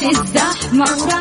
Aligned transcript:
وقت 0.00 0.02
الزحمة 0.02 0.84
ورايح 1.02 1.19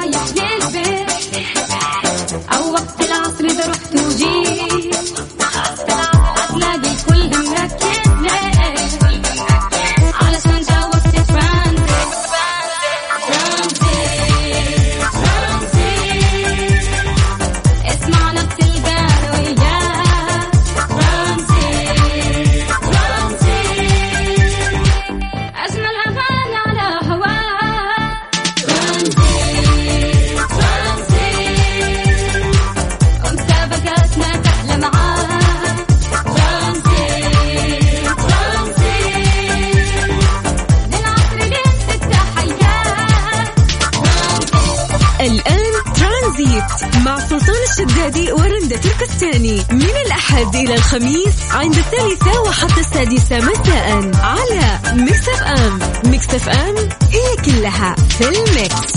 الخميس 50.92 51.34
عند 51.50 51.74
الثالثة 51.74 52.40
وحتى 52.40 52.80
السادسة 52.80 53.38
مساء 53.38 54.10
على 54.22 54.80
Mix 54.94 55.28
FM 55.28 55.78
Mix 56.10 56.34
FM 56.34 56.76
هي 57.10 57.36
كلها 57.44 57.94
في 57.94 58.28
ال 58.28 58.42
mix. 58.42 58.94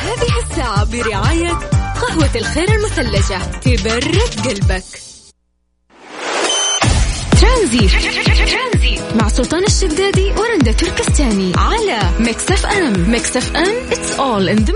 هذه 0.00 0.50
الساعة 0.50 0.84
برعاية 0.84 1.50
قهوة 2.00 2.30
الخير 2.34 2.68
المثلجة. 2.74 3.38
تبرد 3.60 4.48
قلبك. 4.48 4.84
ترانزيت. 7.40 7.90
مع 9.14 9.28
سلطان 9.28 9.64
الشدادي 9.64 10.30
ورندا 10.30 10.72
تركستاني 10.72 11.52
على 11.56 11.98
Mix 12.20 12.50
FM 12.50 13.10
Mix 13.10 13.36
FM 13.36 13.90
it's 13.90 14.10
all 14.18 14.48
in 14.48 14.64
the 14.64 14.75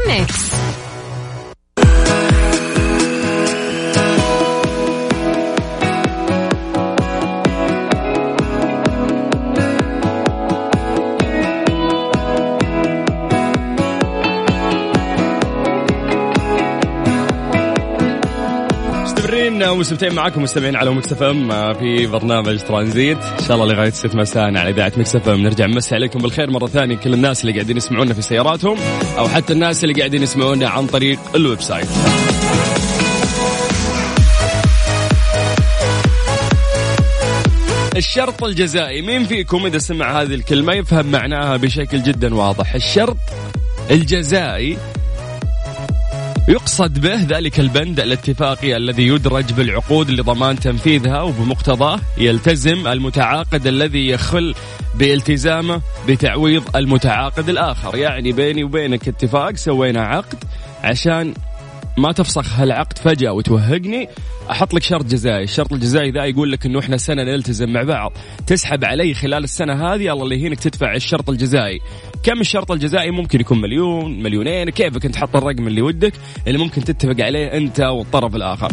mix 19.70 19.72
مستمرين 19.72 19.78
ومستمتعين 19.78 20.14
معاكم 20.14 20.42
مستمعين 20.42 20.76
على 20.76 20.90
Mix 20.90 21.12
FM 21.12 21.74
في 21.74 22.06
برنامج 22.06 22.58
ترانزيت. 22.58 23.18
إن 23.18 23.44
شاء 23.48 23.56
الله 23.56 23.74
لغايه 23.74 23.90
6 23.90 24.16
مساء 24.16 24.44
على 24.44 24.70
إذاعة 24.70 24.92
Mix 24.96 25.16
FM. 25.16 25.42
نرجع 25.42 25.66
نمسي 25.66 25.94
عليكم 25.94 26.18
بالخير 26.18 26.50
مرة 26.50 26.66
ثانية. 26.66 26.96
كل 26.96 27.14
الناس 27.14 27.40
اللي 27.40 27.52
قاعدين 27.52 27.76
يسمعونا 27.76 28.14
في 28.14 28.22
سياراتهم 28.22 28.78
أو 29.18 29.28
حتى 29.28 29.52
الناس 29.52 29.84
اللي 29.84 29.94
قاعدين 29.94 30.22
يسمعونا 30.22 30.68
عن 30.68 30.86
طريق 30.86 31.18
ال 31.34 31.60
website. 31.60 31.86
الشرط 37.96 38.44
الجزائي. 38.44 39.02
مين 39.02 39.24
فيكم 39.24 39.66
إذا 39.66 39.78
سمع 39.78 40.22
هذه 40.22 40.34
الكلمة؟ 40.34 40.72
يفهم 40.72 41.06
معناها 41.06 41.56
بشكل 41.56 42.02
جدا 42.02 42.34
واضح. 42.34 42.74
الشرط 42.74 43.16
الجزائي 43.90 44.78
يقصد 46.50 47.00
به 47.00 47.22
ذلك 47.22 47.60
البند 47.60 48.00
الاتفاقي 48.00 48.76
الذي 48.76 49.06
يدرج 49.06 49.52
بالعقود 49.52 50.10
لضمان 50.10 50.58
تنفيذها 50.58 51.22
وبمقتضاه 51.22 52.00
يلتزم 52.18 52.86
المتعاقد 52.86 53.66
الذي 53.66 54.08
يخل 54.08 54.54
بالتزامه 54.94 55.80
بتعويض 56.08 56.76
المتعاقد 56.76 57.48
الآخر. 57.48 57.96
يعني 57.96 58.32
بيني 58.32 58.64
وبينك 58.64 59.08
اتفاق 59.08 59.56
سوينا 59.56 60.02
عقد 60.02 60.44
عشان 60.84 61.34
ما 62.00 62.12
تفسخ 62.12 62.60
هالعقد 62.60 62.98
فجأة 62.98 63.32
وتوهقني 63.32 64.08
أحط 64.50 64.74
لك 64.74 64.82
شرط 64.82 65.04
جزائي. 65.04 65.44
الشرط 65.44 65.72
الجزائي 65.72 66.10
ذا 66.10 66.24
يقول 66.24 66.52
لك 66.52 66.66
أنه 66.66 66.78
إحنا 66.78 66.96
سنة 66.96 67.22
نلتزم 67.22 67.72
مع 67.72 67.82
بعض. 67.82 68.12
تسحب 68.46 68.84
علي 68.84 69.14
خلال 69.14 69.44
السنة 69.44 69.72
هذه 69.72 70.12
الله 70.12 70.24
اللي 70.24 70.40
يهينك 70.40 70.60
تدفع 70.60 70.94
الشرط 70.94 71.30
الجزائي. 71.30 71.80
كم 72.22 72.40
الشرط 72.40 72.72
الجزائي؟ 72.72 73.10
ممكن 73.10 73.40
يكون 73.40 73.60
مليون 73.60 74.22
مليونين. 74.22 74.70
كيفك 74.70 75.06
أنت 75.06 75.14
تحط 75.14 75.36
الرقم 75.36 75.66
اللي 75.66 75.82
ودك 75.82 76.12
اللي 76.46 76.58
ممكن 76.58 76.84
تتفق 76.84 77.24
عليه 77.24 77.46
أنت 77.46 77.80
والطرف 77.80 78.36
الآخر. 78.36 78.68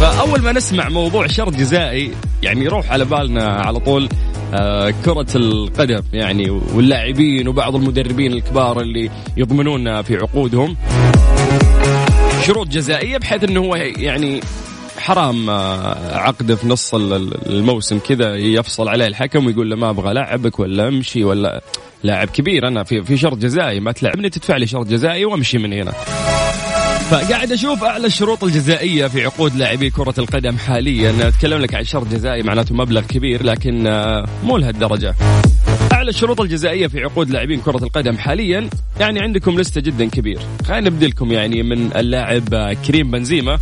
فأول 0.00 0.40
ما 0.40 0.52
نسمع 0.52 0.88
موضوع 0.88 1.26
شرط 1.26 1.56
جزائي 1.56 2.10
يعني 2.42 2.64
يروح 2.64 2.92
على 2.92 3.04
بالنا 3.04 3.44
على 3.44 3.78
طول 3.78 4.08
آه 4.54 4.94
كرة 5.04 5.36
القدم 5.36 6.02
يعني 6.12 6.50
واللاعبين 6.50 7.48
وبعض 7.48 7.76
المدربين 7.76 8.32
الكبار 8.32 8.80
اللي 8.80 9.10
يضمنون 9.36 10.02
في 10.02 10.16
عقودهم. 10.16 10.76
شروط 12.46 12.68
جزائية 12.68 13.18
بحيث 13.18 13.44
إنه 13.44 13.60
هو 13.60 13.74
يعني 13.76 14.40
حرام 14.98 15.50
آه، 15.50 16.16
عقده 16.18 16.56
في 16.56 16.68
نص 16.68 16.94
ال- 16.94 17.48
الموسم 17.50 17.98
كذا 17.98 18.34
يفصل 18.36 18.88
عليه 18.88 19.06
الحكم 19.06 19.46
ويقول 19.46 19.70
له 19.70 19.76
ما 19.76 19.90
أبغى 19.90 20.14
لاعبك 20.14 20.60
ولا 20.60 20.88
أمشي 20.88 21.24
ولا 21.24 21.62
لاعب 22.02 22.28
كبير 22.28 22.68
أنا 22.68 22.84
في 22.84 23.02
في 23.02 23.16
شرط 23.16 23.38
جزائي 23.38 23.80
ما 23.80 23.92
تلعبني 23.92 24.30
تدفع 24.30 24.56
لي 24.56 24.66
شرط 24.66 24.86
جزائي 24.86 25.24
وأمشي 25.24 25.58
من 25.58 25.72
هنا. 25.72 25.92
فقاعد 27.10 27.52
أشوف 27.52 27.84
أعلى 27.84 28.06
الشروط 28.06 28.44
الجزائية 28.44 29.06
في 29.06 29.24
عقود 29.24 29.56
لاعبي 29.56 29.90
كرة 29.90 30.14
القدم 30.18 30.56
حاليا 30.58 31.28
أتكلم 31.28 31.58
لك 31.62 31.74
عن 31.74 31.84
شرط 31.84 32.06
جزائي 32.08 32.42
معناته 32.42 32.74
مبلغ 32.74 33.00
كبير 33.00 33.42
لكن 33.44 33.86
آه، 33.86 34.26
مو 34.44 34.56
لهالدرجة. 34.56 35.14
اعلى 36.02 36.10
الشروط 36.10 36.40
الجزائية 36.40 36.86
في 36.86 37.00
عقود 37.00 37.30
لاعبين 37.30 37.60
كرة 37.60 37.84
القدم 37.84 38.18
حاليا. 38.18 38.70
يعني 39.00 39.20
عندكم 39.20 39.60
لستة 39.60 39.80
جدا 39.80 40.08
كبير. 40.08 40.38
خلينا 40.64 40.90
نبدي 40.90 41.06
لكم 41.06 41.32
يعني 41.32 41.62
من 41.62 41.96
اللاعب 41.96 42.74
كريم 42.86 43.10
بنزيما 43.10 43.58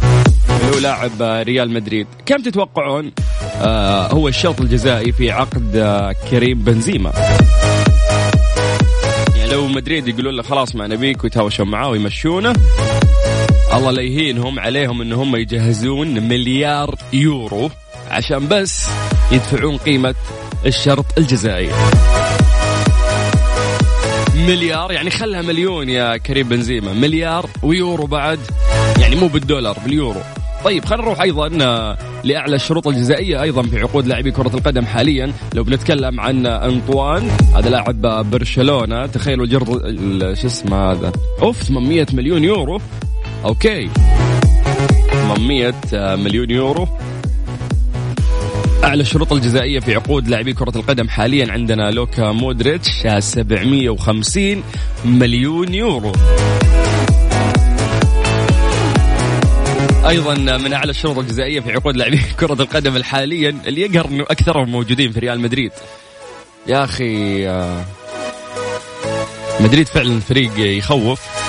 اللي 0.50 0.76
هو 0.76 0.78
لاعب 0.78 1.22
ريال 1.22 1.70
مدريد. 1.70 2.06
كم 2.26 2.42
تتوقعون 2.42 3.12
آه 3.60 4.06
هو 4.06 4.28
الشرط 4.28 4.60
الجزائي 4.60 5.12
في 5.12 5.30
عقد 5.30 5.76
آه 5.76 6.14
كريم 6.30 6.58
بنزيما؟ 6.58 7.12
يعني 9.36 9.50
لو 9.52 9.68
مدريد 9.68 10.08
يقولون 10.08 10.34
له 10.34 10.42
خلاص 10.42 10.76
ما 10.76 10.86
نبيك 10.86 11.24
ويتهاوشون 11.24 11.68
معاه 11.68 11.88
ويمشونه 11.88 12.52
الله 13.74 13.90
لا 13.90 14.02
يهينهم 14.02 14.60
عليهم 14.60 15.00
إن 15.00 15.12
هم 15.12 15.36
يجهزون 15.36 16.28
مليار 16.28 16.94
يورو 17.12 17.70
عشان 18.10 18.48
بس 18.48 18.86
يدفعون 19.32 19.76
قيمة 19.76 20.14
الشرط 20.66 21.18
الجزائي. 21.18 21.70
مليار 24.34 24.92
يعني 24.92 25.10
خلها 25.10 25.42
مليون 25.42 25.88
يا 25.88 26.16
كريم 26.16 26.48
بنزيما. 26.48 26.92
مليار 26.92 27.46
ويورو 27.62 28.06
بعد 28.06 28.38
يعني 29.00 29.16
مو 29.16 29.26
بالدولار 29.26 29.78
باليورو. 29.84 30.20
طيب 30.64 30.84
خلينا 30.84 31.04
نروح 31.04 31.20
أيضا 31.20 31.64
آه، 31.64 31.98
لأعلى 32.24 32.56
الشروط 32.56 32.88
الجزائية 32.88 33.42
أيضا 33.42 33.62
في 33.62 33.80
عقود 33.80 34.06
لاعبي 34.06 34.30
كرة 34.30 34.56
القدم 34.56 34.86
حاليا. 34.86 35.32
لو 35.54 35.64
بنتكلم 35.64 36.20
عن 36.20 36.46
أنطوان 36.46 37.30
هذا 37.56 37.70
لاعب 37.70 38.30
برشلونة. 38.30 39.06
تخيلوا 39.06 39.46
جرد 39.46 39.68
شو 40.34 40.46
اسمه 40.46 40.92
هذا؟ 40.92 41.12
أوف 41.42 41.62
800 41.62 42.06
مليون 42.12 42.44
يورو. 42.44 42.80
okay. 43.44 43.90
800 45.12 45.74
مليون 45.94 46.50
يورو. 46.50 46.88
أعلى 48.84 49.02
الشروط 49.02 49.32
الجزائية 49.32 49.80
في 49.80 49.94
عقود 49.94 50.28
لاعبي 50.28 50.52
كرة 50.52 50.76
القدم 50.76 51.08
حاليا 51.08 51.52
عندنا 51.52 51.90
لوكا 51.90 52.32
مودريتش 52.32 52.88
750 53.18 54.62
مليون 55.04 55.74
يورو. 55.74 56.12
أيضا 60.08 60.34
من 60.58 60.72
أعلى 60.72 60.90
الشروط 60.90 61.18
الجزائية 61.18 61.60
في 61.60 61.72
عقود 61.72 61.96
لاعبي 61.96 62.20
كرة 62.40 62.62
القدم 62.62 62.96
الحاليا 62.96 63.56
اللي 63.66 63.80
يقهر 63.80 64.08
إنه 64.08 64.24
أكثرهم 64.30 64.68
موجودين 64.68 65.12
في 65.12 65.20
ريال 65.20 65.40
مدريد. 65.40 65.72
يا 66.66 66.84
أخي 66.84 67.48
آه، 67.48 67.84
مدريد 69.60 69.86
فعلا 69.86 70.20
فريق 70.20 70.50
يخوف. 70.58 71.39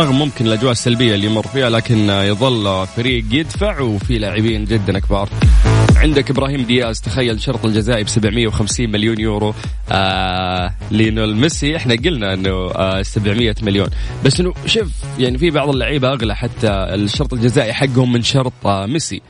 رغم 0.00 0.18
ممكن 0.18 0.46
الأجواء 0.46 0.72
السلبية 0.72 1.14
اللي 1.14 1.26
يمر 1.26 1.46
فيها 1.46 1.70
لكن 1.70 2.10
يظل 2.10 2.86
فريق 2.86 3.24
يدفع 3.30 3.80
وفي 3.80 4.18
لاعبين 4.18 4.64
جدا 4.64 4.98
كبار. 4.98 5.28
عندك 5.96 6.30
إبراهيم 6.30 6.62
دياز 6.62 7.00
تخيل 7.00 7.40
شرط 7.40 7.64
الجزائي 7.64 8.04
ب 8.04 8.08
750 8.08 8.90
مليون 8.90 9.20
يورو. 9.20 9.54
آه 9.90 10.74
ليونيل 10.90 11.36
ميسي 11.36 11.76
إحنا 11.76 11.94
قلنا 11.94 12.34
إنه 12.34 12.50
آه 12.50 13.02
700 13.02 13.54
مليون. 13.62 13.88
بس 14.24 14.40
إنه 14.40 14.54
شوف 14.66 14.88
يعني 15.18 15.38
في 15.38 15.50
بعض 15.50 15.68
اللعيبة 15.68 16.08
أغلى 16.12 16.36
حتى 16.36 16.68
الشرط 16.70 17.32
الجزائي 17.32 17.72
حقهم 17.72 18.12
من 18.12 18.22
شرط 18.22 18.52
آه 18.64 18.86
ميسي. 18.86 19.22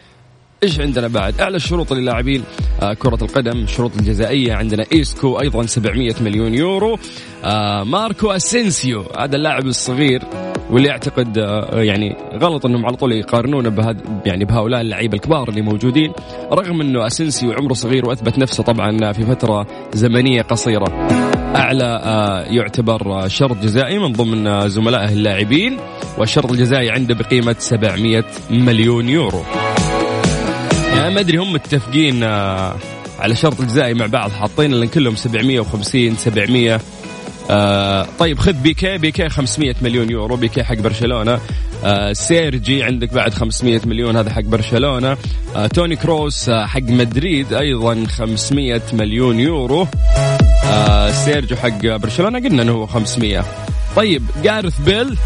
إيش 0.62 0.80
عندنا 0.80 1.08
بعد؟ 1.08 1.40
أعلى 1.40 1.56
الشروط 1.56 1.92
للاعبين 1.92 2.44
آه 2.82 2.94
كرة 2.94 3.18
القدم 3.22 3.62
الشروط 3.62 3.96
الجزائية. 3.96 4.54
عندنا 4.54 4.84
إيسكو 4.92 5.40
أيضا 5.40 5.66
700 5.66 6.14
مليون 6.20 6.54
يورو. 6.54 6.98
آه 7.44 7.84
ماركو 7.84 8.30
أسينسيو 8.30 9.04
هذا 9.18 9.36
اللاعب 9.36 9.66
الصغير. 9.66 10.22
واللي 10.70 10.88
يعتقد 10.88 11.38
آه، 11.38 11.82
يعني 11.82 12.16
غلط 12.34 12.66
إنهم 12.66 12.86
على 12.86 12.96
طول 12.96 13.12
يقارنونه 13.12 13.68
بهذا 13.68 13.96
يعني 14.26 14.44
بهؤلاء 14.44 14.80
اللعيبة 14.80 15.14
الكبار 15.14 15.48
اللي 15.48 15.62
موجودين 15.62 16.12
رغم 16.52 16.80
إنه 16.80 17.06
أسينسيو 17.06 17.52
عمره 17.52 17.72
صغير 17.72 18.08
وأثبت 18.08 18.38
نفسه 18.38 18.62
طبعا 18.62 19.12
في 19.12 19.26
فترة 19.26 19.66
زمنية 19.94 20.42
قصيرة. 20.42 21.08
أعلى 21.56 22.00
آه، 22.04 22.42
يعتبر 22.42 23.28
شرط 23.28 23.56
جزائي 23.62 23.98
من 23.98 24.12
ضمن 24.12 24.46
آه، 24.46 24.66
زملائه 24.66 25.12
اللاعبين 25.12 25.76
والشرط 26.18 26.50
الجزائي 26.50 26.90
عنده 26.90 27.14
بقيمة 27.14 27.56
700 27.58 28.24
مليون 28.50 29.08
يورو. 29.08 29.42
يعني 30.96 31.14
ما 31.14 31.20
أدري 31.20 31.38
هم 31.38 31.52
متفقين 31.52 32.22
آه، 32.22 32.74
على 33.18 33.34
شرط 33.34 33.60
الجزائي 33.60 33.94
مع 33.94 34.06
بعض 34.06 34.30
حاطين 34.30 34.70
لأن 34.70 34.88
كلهم 34.88 35.14
750 35.14 36.16
700 36.16 36.80
آه 37.50 38.06
طيب 38.18 38.38
خذ 38.38 38.52
بيكي 38.52 38.98
بيكي 38.98 39.28
500 39.28 39.74
مليون 39.82 40.10
يورو 40.10 40.36
بيكي 40.36 40.64
حق 40.64 40.74
برشلونة. 40.76 41.40
آه 41.84 42.12
سيرجي 42.12 42.82
عندك 42.82 43.12
بعد 43.14 43.34
500 43.34 43.80
مليون 43.86 44.16
هذا 44.16 44.30
حق 44.30 44.42
برشلونة. 44.42 45.16
آه 45.56 45.66
توني 45.66 45.96
كروس 45.96 46.48
آه 46.48 46.66
حق 46.66 46.82
مدريد 46.82 47.52
أيضا 47.52 48.04
500 48.06 48.82
مليون 48.92 49.40
يورو. 49.40 49.86
آه 50.64 51.10
سيرجيو 51.10 51.56
حق 51.56 51.96
برشلونة 51.96 52.38
قلنا 52.38 52.62
إنه 52.62 52.72
هو 52.72 52.86
500 52.86 53.44
طيب 53.96 54.22
جاريث 54.42 54.80
بيل 54.80 55.16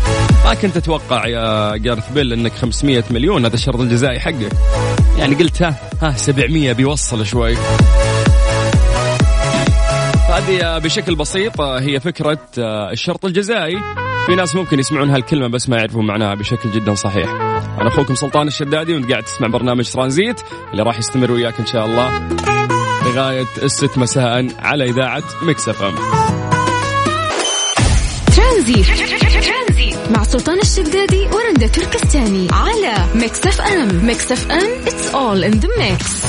ما 0.44 0.54
كنت 0.54 0.76
أتوقع 0.76 1.26
يا 1.26 1.76
جاريث 1.76 2.12
بيل 2.12 2.32
إنك 2.32 2.52
500 2.52 3.04
مليون؟ 3.10 3.44
هذا 3.44 3.54
الشرط 3.54 3.80
الجزائي 3.80 4.20
حقك. 4.20 4.52
يعني 5.18 5.34
قلت 5.34 5.62
ها 5.62 5.76
ها 6.02 6.12
700 6.16 6.72
بيوصل 6.72 7.26
شوي. 7.26 7.56
هذه 10.34 10.78
بشكل 10.78 11.14
بسيط 11.14 11.60
هي 11.60 12.00
فكرة 12.00 12.38
آه، 12.58 12.90
الشرط 12.92 13.24
الجزائي. 13.24 13.76
في 14.26 14.34
ناس 14.34 14.54
ممكن 14.54 14.78
يسمعون 14.78 15.10
هالكلمة 15.10 15.48
بس 15.48 15.68
ما 15.68 15.76
يعرفون 15.76 16.06
معناها 16.06 16.34
بشكل 16.34 16.70
جدا 16.70 16.94
صحيح. 16.94 17.30
أنا 17.80 17.88
أخوكم 17.88 18.14
سلطان 18.14 18.46
الشدادي 18.46 18.94
وأنت 18.94 19.10
قاعد 19.10 19.22
تسمع 19.22 19.48
برنامج 19.48 19.90
ترانزيت 19.90 20.40
اللي 20.72 20.82
راح 20.82 20.98
يستمر 20.98 21.32
وياك 21.32 21.60
إن 21.60 21.66
شاء 21.66 21.86
الله. 21.86 22.28
لغاية 23.06 23.46
الست 23.62 23.98
مساء 23.98 24.48
على 24.58 24.84
إذاعة 24.84 25.22
ميكس 25.42 25.74
إف 25.74 25.82
إم. 25.82 25.94
ترانزيت. 28.36 28.86
مع 30.10 30.22
سلطان 30.22 30.58
الشدادي 30.58 31.26
ورندا 31.32 31.66
تركستاني 31.66 32.48
على 32.52 32.94
ميكس 33.14 33.46
إف 33.46 33.60
إم. 33.60 34.06
ميكس 34.06 34.32
إف 34.32 34.50
إم 34.50 34.84
it's 34.84 35.14
all 35.14 35.52
in 35.52 35.60
the 35.60 35.68
mix. 35.78 36.24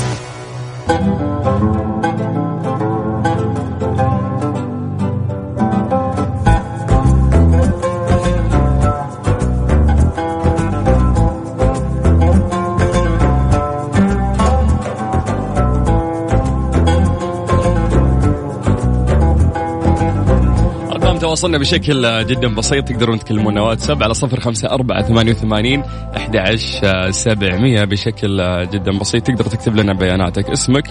تواصلنا 21.26 21.58
بشكل 21.58 22.26
جدا 22.26 22.54
بسيط 22.54 22.88
تقدرون 22.88 23.18
تكلمونا 23.18 23.62
واتساب 23.62 24.02
على 24.02 24.14
صفر 24.14 24.40
خمسة 24.40 24.68
أربعة 24.68 25.02
ثمانية 25.02 25.32
وثمانين 25.32 25.82
أحد 26.16 26.54
سبعمية 27.10 27.84
بشكل 27.84 28.66
جدا 28.72 28.98
بسيط. 28.98 29.26
تقدر 29.26 29.44
تكتب 29.44 29.76
لنا 29.76 29.92
بياناتك 29.92 30.50
اسمك 30.50 30.84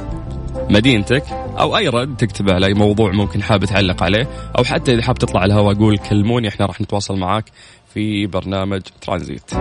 مدينتك 0.69 1.23
أو 1.59 1.77
أي 1.77 1.87
رد 1.87 2.17
تكتبه 2.17 2.53
على 2.53 2.65
اي 2.65 2.73
موضوع 2.73 3.11
ممكن 3.11 3.43
حاب 3.43 3.65
تعلق 3.65 4.03
عليه 4.03 4.27
أو 4.57 4.63
حتى 4.63 4.93
إذا 4.93 5.01
حاب 5.01 5.17
تطلع 5.17 5.41
على 5.41 5.53
الهواء 5.53 5.75
قول 5.75 5.97
كلموني 5.97 6.47
إحنا 6.47 6.65
راح 6.65 6.81
نتواصل 6.81 7.17
معاك 7.17 7.45
في 7.93 8.27
برنامج 8.27 8.81
ترانزيت. 9.01 9.51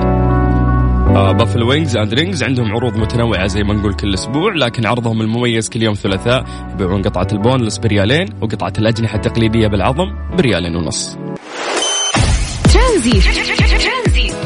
بافلو 1.14 1.68
وينجز 1.68 1.96
اند 1.96 2.14
رينجز 2.14 2.42
عندهم 2.42 2.72
عروض 2.72 2.96
متنوعة 2.96 3.46
زي 3.46 3.62
ما 3.62 3.74
نقول 3.74 3.94
كل 3.94 4.14
أسبوع 4.14 4.54
لكن 4.54 4.86
عرضهم 4.86 5.20
المميز 5.20 5.68
كل 5.68 5.82
يوم 5.82 5.94
ثلاثاء 5.94 6.44
يبيعون 6.72 7.02
قطعة 7.02 7.26
ال 7.32 7.38
boneless 7.38 7.78
بريالين 7.78 8.28
وقطعة 8.42 8.72
الأجنحة 8.78 9.16
التقليدية 9.16 9.68
بالعظم 9.68 10.36
بريالين 10.36 10.76
ونص. 10.76 11.16
ترانزيت 12.74 13.24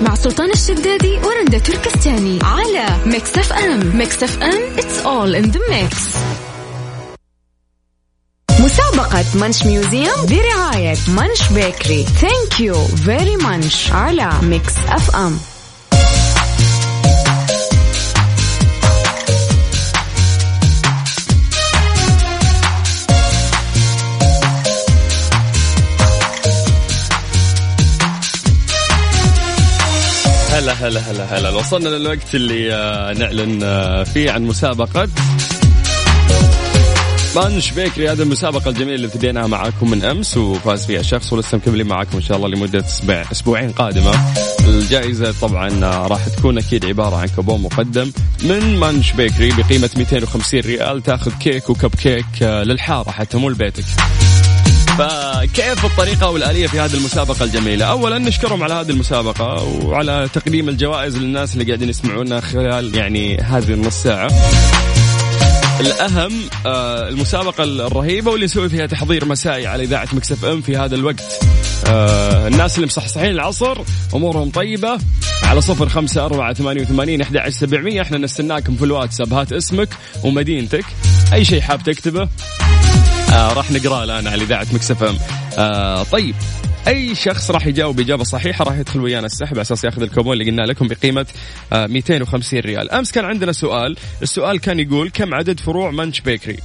مع 0.02 0.14
سلطان 0.14 0.50
الشدادي 0.50 1.18
ورندا 1.24 1.58
تركستاني 1.58 2.38
على 2.42 2.86
ميكس 3.06 3.38
اف 3.38 3.52
ام 3.52 3.96
ميكس 3.96 4.22
اف 4.22 4.42
ام 4.42 4.76
it's 4.76 5.04
all 5.04 5.44
in 5.44 5.50
the 5.52 5.60
mix. 5.70 6.16
مسابقة 8.60 9.24
منش 9.34 9.66
ميوزيوم 9.66 10.26
برعاية 10.28 10.96
منش 11.08 11.52
بيكري 11.52 12.02
thank 12.02 12.60
you 12.60 12.74
very 12.74 13.36
munch 13.36 13.92
على 13.92 14.30
ميكس 14.42 14.74
اف 14.88 15.16
ام 15.16 15.38
هلا 30.58 30.72
هلا 30.72 31.00
هلا 31.10 31.38
هلا. 31.38 31.50
وصلنا 31.50 31.88
للوقت 31.88 32.34
اللي 32.34 32.74
آه، 32.74 33.12
نعلن 33.12 33.62
آه، 33.62 34.04
فيه 34.04 34.30
عن 34.30 34.42
مسابقة. 34.42 35.08
منش 37.36 37.70
بيكري 37.70 38.10
هذه 38.10 38.22
المسابقة 38.22 38.68
الجميلة 38.68 38.94
اللي 38.94 39.06
ابتديناها 39.06 39.46
معاكم 39.46 39.90
من 39.90 40.04
أمس 40.04 40.36
وفاز 40.36 40.86
فيها 40.86 41.02
شخص 41.02 41.32
ولسه 41.32 41.58
مكملين 41.58 41.86
معاكم 41.86 42.16
إن 42.16 42.22
شاء 42.22 42.36
الله 42.36 42.48
لمدة 42.48 42.80
أسبوع 42.80 43.24
أسبوعين 43.32 43.70
قادمة. 43.70 44.12
الجائزة 44.68 45.34
طبعا 45.40 45.84
آه، 45.84 46.06
راح 46.06 46.28
تكون 46.28 46.58
أكيد 46.58 46.84
عبارة 46.84 47.16
عن 47.16 47.28
كوبون 47.36 47.62
مقدم 47.62 48.12
من 48.42 48.76
منش 48.76 49.12
بيكري 49.12 49.48
بقيمة 49.52 49.90
250 49.96 50.60
ريال 50.60 51.02
تاخذ 51.02 51.32
كيك 51.32 51.70
وكب 51.70 51.94
كيك 51.94 52.42
للحارة 52.42 53.10
حتى 53.10 53.38
مو 53.38 53.48
لبيتك. 53.48 53.84
فكيف 54.98 55.84
الطريقة 55.84 56.30
والآلية 56.30 56.66
في 56.66 56.80
هذه 56.80 56.94
المسابقة 56.94 57.44
الجميلة؟ 57.44 57.84
أولا 57.84 58.18
نشكرهم 58.18 58.62
على 58.62 58.74
هذه 58.74 58.90
المسابقة 58.90 59.62
وعلى 59.84 60.28
تقديم 60.32 60.68
الجوائز 60.68 61.16
للناس 61.16 61.54
اللي 61.54 61.64
قاعدين 61.64 61.88
يسمعونا 61.88 62.40
خلال 62.40 62.94
يعني 62.94 63.36
هذه 63.36 63.72
النص 63.72 64.02
ساعة. 64.02 64.30
الأهم 65.80 66.32
آه 66.66 67.08
المسابقة 67.08 67.64
الرهيبة 67.64 68.30
واللي 68.30 68.44
نسوي 68.44 68.68
فيها 68.68 68.86
تحضير 68.86 69.24
مسائي 69.24 69.66
على 69.66 69.82
إذاعة 69.82 70.08
ميكس 70.12 70.38
إف 70.38 70.44
إم 70.44 70.60
في 70.60 70.76
هذا 70.76 70.94
الوقت. 70.94 71.40
آه 71.86 72.48
الناس 72.48 72.74
اللي 72.76 72.86
مصحصحين 72.86 73.30
العصر 73.30 73.78
أمورهم 74.14 74.50
طيبة 74.50 74.98
على 75.42 75.60
صفر 75.60 75.88
خمسة 75.88 76.24
أربعة 76.24 76.54
ثمانية 76.54 76.82
وثمانين 76.82 77.20
أحد 77.20 77.36
عشر 77.36 77.50
سبعمية 77.50 78.02
إحنا 78.02 78.18
نستناكم 78.18 78.76
في 78.76 78.84
الواتساب 78.84 79.32
هات 79.32 79.52
اسمك 79.52 79.88
ومدينتك 80.24 80.84
أي 81.32 81.44
شيء 81.44 81.60
حاب 81.60 81.82
تكتبه 81.82 82.28
آه 83.32 83.52
راح 83.52 83.70
نقراه 83.72 84.04
الآن 84.04 84.26
على 84.26 84.42
إذاعة 84.42 84.66
ميكس 84.72 84.96
إف 84.96 85.02
إم. 85.04 85.16
آه 85.58 86.02
طيب 86.02 86.34
أي 86.88 87.14
شخص 87.14 87.50
راح 87.50 87.66
يجاوب 87.66 88.00
اجابه 88.00 88.24
صحيحة 88.24 88.64
راح 88.64 88.78
يدخل 88.78 89.00
ويانا 89.00 89.26
السحب 89.26 89.52
على 89.54 89.60
أساس 89.62 89.84
يأخذ 89.84 90.02
الكوبون 90.02 90.32
اللي 90.32 90.44
قلنا 90.50 90.62
لكم 90.62 90.88
بقيمة 90.88 91.26
آه 91.72 91.86
250 91.86 92.60
ريال. 92.60 92.90
أمس 92.90 93.12
كان 93.12 93.24
عندنا 93.24 93.52
سؤال. 93.52 93.96
السؤال 94.22 94.60
كان 94.60 94.80
يقول 94.80 95.10
كم 95.10 95.34
عدد 95.34 95.60
فروع 95.60 95.90
منش 95.90 96.20
بيكري؟ 96.20 96.56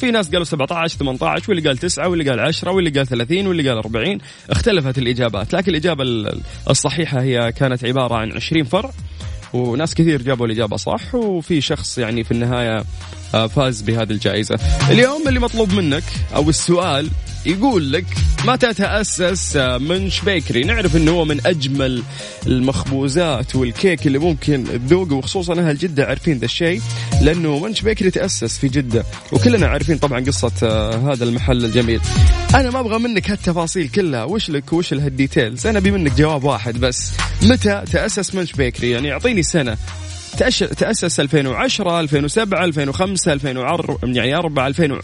في 0.00 0.10
ناس 0.10 0.26
قالوا 0.30 0.44
17 0.44 0.98
18 0.98 1.44
واللي 1.48 1.68
قال 1.68 1.78
9 1.78 2.08
واللي 2.08 2.30
قال 2.30 2.40
10 2.40 2.70
واللي 2.70 2.90
قال 2.90 3.06
30 3.06 3.46
واللي 3.46 3.68
قال 3.68 3.78
40 3.78 4.18
اختلفت 4.50 4.98
الإجابات 4.98 5.52
لكن 5.54 5.70
الإجابة 5.70 6.02
ال- 6.02 6.40
الصحيحة 6.70 7.22
هي 7.22 7.52
كانت 7.52 7.84
عبارة 7.84 8.14
عن 8.14 8.32
20 8.32 8.64
فرع. 8.64 8.90
وناس 9.54 9.94
كثير 9.94 10.22
جابوا 10.22 10.46
الإجابة 10.46 10.76
صح 10.76 11.14
وفي 11.14 11.60
شخص 11.60 11.98
يعني 11.98 12.24
في 12.24 12.30
النهاية 12.30 12.84
آه، 13.34 13.46
فاز 13.46 13.82
بهذه 13.82 14.10
الجائزة. 14.10 14.58
اليوم 14.90 15.28
اللي 15.28 15.40
مطلوب 15.40 15.72
منك 15.72 16.04
أو 16.34 16.48
السؤال 16.48 17.08
يقول 17.46 17.92
لك 17.92 18.04
متى 18.44 18.74
تأسس 18.74 19.56
آه، 19.56 19.78
منش 19.78 20.20
بيكري؟ 20.20 20.64
نعرف 20.64 20.96
أنه 20.96 21.10
هو 21.10 21.24
من 21.24 21.46
أجمل 21.46 22.02
المخبوزات 22.46 23.56
والكيك 23.56 24.06
اللي 24.06 24.18
ممكن 24.18 24.64
تذوقه 24.64 25.14
وخصوصا 25.14 25.52
أهل 25.60 25.78
جدة 25.78 26.04
عارفين 26.06 26.38
ذا 26.38 26.44
الشيء 26.44 26.80
لأنه 27.22 27.58
منش 27.58 27.80
بيكري 27.80 28.10
تأسس 28.10 28.58
في 28.58 28.68
جدة. 28.68 29.04
وكلنا 29.32 29.66
عارفين 29.66 29.98
طبعا 29.98 30.20
قصة 30.20 30.52
آه، 30.62 31.12
هذا 31.12 31.24
المحل 31.24 31.64
الجميل. 31.64 32.00
أنا 32.54 32.70
ما 32.70 32.80
أبغى 32.80 32.98
منك 32.98 33.30
هالتفاصيل 33.30 33.88
كلها 33.88 34.24
وش 34.24 34.50
لك 34.50 34.72
وش 34.72 34.92
ال 34.92 35.01
details 35.01 35.66
أنا 35.66 35.78
أبي 35.78 35.90
منك 35.90 36.12
جواب 36.12 36.44
واحد 36.44 36.80
بس. 36.80 37.12
متى 37.42 37.82
تأسس 37.92 38.34
منش 38.34 38.52
بيكري؟ 38.52 38.90
يعني 38.90 39.12
أعطيني 39.12 39.42
سنة. 39.42 39.76
تأسس 40.78 41.20
2010 41.20 42.00
2007 42.00 42.64
2005 42.64 43.32
2004 43.32 43.98
يعني 44.02 44.34
4 44.34 44.66
2000 44.66 44.92
و- 44.92 45.00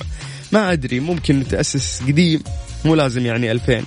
ما 0.52 0.72
أدري 0.72 1.00
ممكن 1.00 1.48
تأسس 1.48 2.02
قديم 2.02 2.42
مو 2.84 2.94
لازم 2.94 3.26
يعني 3.26 3.52
2000 3.52 3.82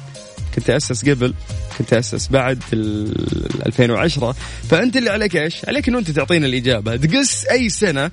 كنت 0.55 0.65
تأسس 0.65 1.09
قبل 1.09 1.33
كنت 1.77 1.89
تاسس 1.89 2.27
بعد 2.27 2.59
ال 2.73 3.65
2010 3.65 4.35
فأنت 4.69 4.97
اللي 4.97 5.09
عليك 5.09 5.35
إيش؟ 5.35 5.65
عليك 5.65 5.87
إنه 5.87 5.99
أنت 5.99 6.11
تعطينا 6.11 6.45
الإجابة. 6.45 6.95
تقص 6.95 7.45
أي 7.45 7.69
سنة 7.69 8.11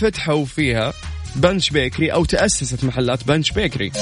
فتحوا 0.00 0.44
فيها 0.44 0.92
بنش 1.36 1.70
بيكري 1.70 2.12
أو 2.12 2.24
تأسست 2.24 2.84
محلات 2.84 3.24
بنش 3.24 3.50
بيكري 3.50 3.92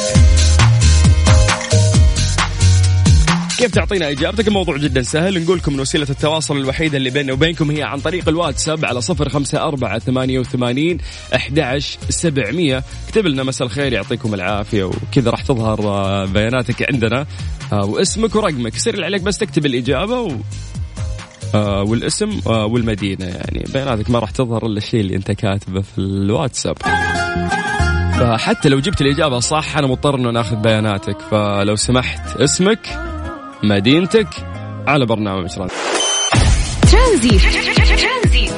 كيف 3.59 3.71
تعطينا 3.71 4.11
إجابتك؟ 4.11 4.49
الموضوع 4.49 4.77
جدا 4.77 5.03
سهل. 5.03 5.43
نقول 5.45 5.59
لكم 5.59 5.75
إن 5.75 5.81
وسيلة 5.81 6.07
التواصل 6.11 6.57
الوحيدة 6.57 6.97
اللي 6.97 7.11
بيننا 7.11 7.33
وبينكم 7.33 7.71
هي 7.71 7.83
عن 7.83 8.01
طريق 8.01 8.29
الواتساب 8.29 8.85
على 8.85 9.01
صفر 9.01 9.29
خمسة 9.29 9.63
أربعة 9.63 9.99
ثمانية 9.99 10.39
وثمانين 10.39 10.99
أحداش 11.35 11.99
سبعمية. 12.09 12.85
اكتب 13.09 13.27
لنا 13.27 13.43
مساء 13.43 13.67
الخير 13.67 13.93
يعطيكم 13.93 14.35
العافية. 14.35 14.85
وكذا 14.85 15.31
راح 15.31 15.43
تظهر 15.43 15.81
آه، 15.81 16.25
بياناتك 16.25 16.93
عندنا. 16.93 17.27
آه، 17.73 17.85
واسمك 17.85 18.37
ورقمك. 18.37 18.75
يصير 18.75 18.95
اللي 18.95 19.07
عليك 19.07 19.23
بس 19.23 19.39
تكتب 19.39 19.67
الإجابة 19.67 20.21
و... 20.21 20.33
آه، 21.55 21.83
والاسم 21.83 22.41
والمدينة. 22.47 23.25
يعني 23.25 23.65
بياناتك 23.73 24.11
ما 24.11 24.19
راح 24.19 24.31
تظهر 24.31 24.67
إلا 24.67 24.79
الشيء 24.79 25.01
اللي 25.01 25.17
أنت 25.17 25.33
كاتبه 25.33 25.81
في 25.81 25.99
الواتساب. 25.99 26.77
فحتى 28.19 28.69
لو 28.69 28.81
جبت 28.81 29.01
الإجابة 29.01 29.39
صح 29.39 29.77
أنا 29.77 29.87
مضطر 29.87 30.15
إنه 30.15 30.31
ناخذ 30.31 30.57
بياناتك. 30.57 31.17
فلو 31.31 31.77
سمحت 31.77 32.37
اسمك؟ 32.37 33.14
مدينتك 33.69 34.29
على 34.87 35.07
برنامج 35.07 35.59
ران 35.59 35.69
ترانزيت. 36.93 37.43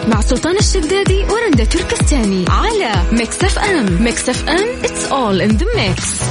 مع 0.08 0.20
سلطان 0.20 0.56
الشدادي 0.56 1.24
ورندا 1.24 1.64
تركستاني 1.64 2.44
على 2.48 2.92
ميكس 3.12 3.44
اف 3.44 3.58
ام. 3.58 4.02
ميكس 4.02 4.28
اف 4.28 4.48
ام 4.48 4.82
it's 4.82 5.10
all 5.10 5.48
in 5.48 5.58
the 5.58 5.66
mix. 5.78 6.22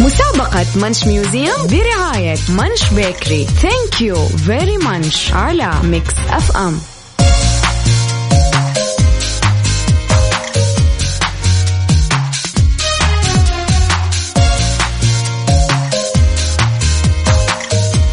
مسابقة 0.00 0.66
منش 0.76 1.04
ميوزيوم 1.06 1.66
برعاية 1.66 2.36
منش 2.48 2.92
بيكري 2.92 3.44
thank 3.44 4.00
you 4.00 4.26
very 4.26 4.76
munch 4.76 5.32
على 5.32 5.72
ميكس 5.82 6.14
اف 6.28 6.56
ام. 6.56 6.80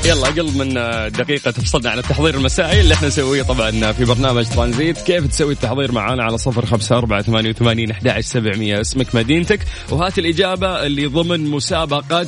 يلا 0.07 0.27
أقل 0.27 0.57
من 0.57 0.73
دقيقة 1.11 1.51
تفصلنا 1.51 1.89
عن 1.89 1.97
التحضير 1.97 2.35
المسائي 2.35 2.81
اللي 2.81 2.93
إحنا 2.93 3.07
نسويه 3.07 3.43
طبعا 3.43 3.91
في 3.91 4.05
برنامج 4.05 4.45
ترانزيت 4.45 4.97
كيف 5.01 5.27
تسوي 5.27 5.53
التحضير 5.53 5.91
معانا 5.91 6.23
على 6.23 6.37
صفر 6.37 6.65
خمسة 6.65 6.97
أربعة 6.97 7.21
ثمانية 7.21 7.49
وثمانين 7.49 7.91
أحد 7.91 8.19
سبعمية؟ 8.19 8.81
اسمك 8.81 9.15
مدينتك. 9.15 9.59
وهات 9.91 10.19
الإجابة 10.19 10.85
اللي 10.85 11.05
ضمن 11.05 11.43
مسابقة 11.43 12.27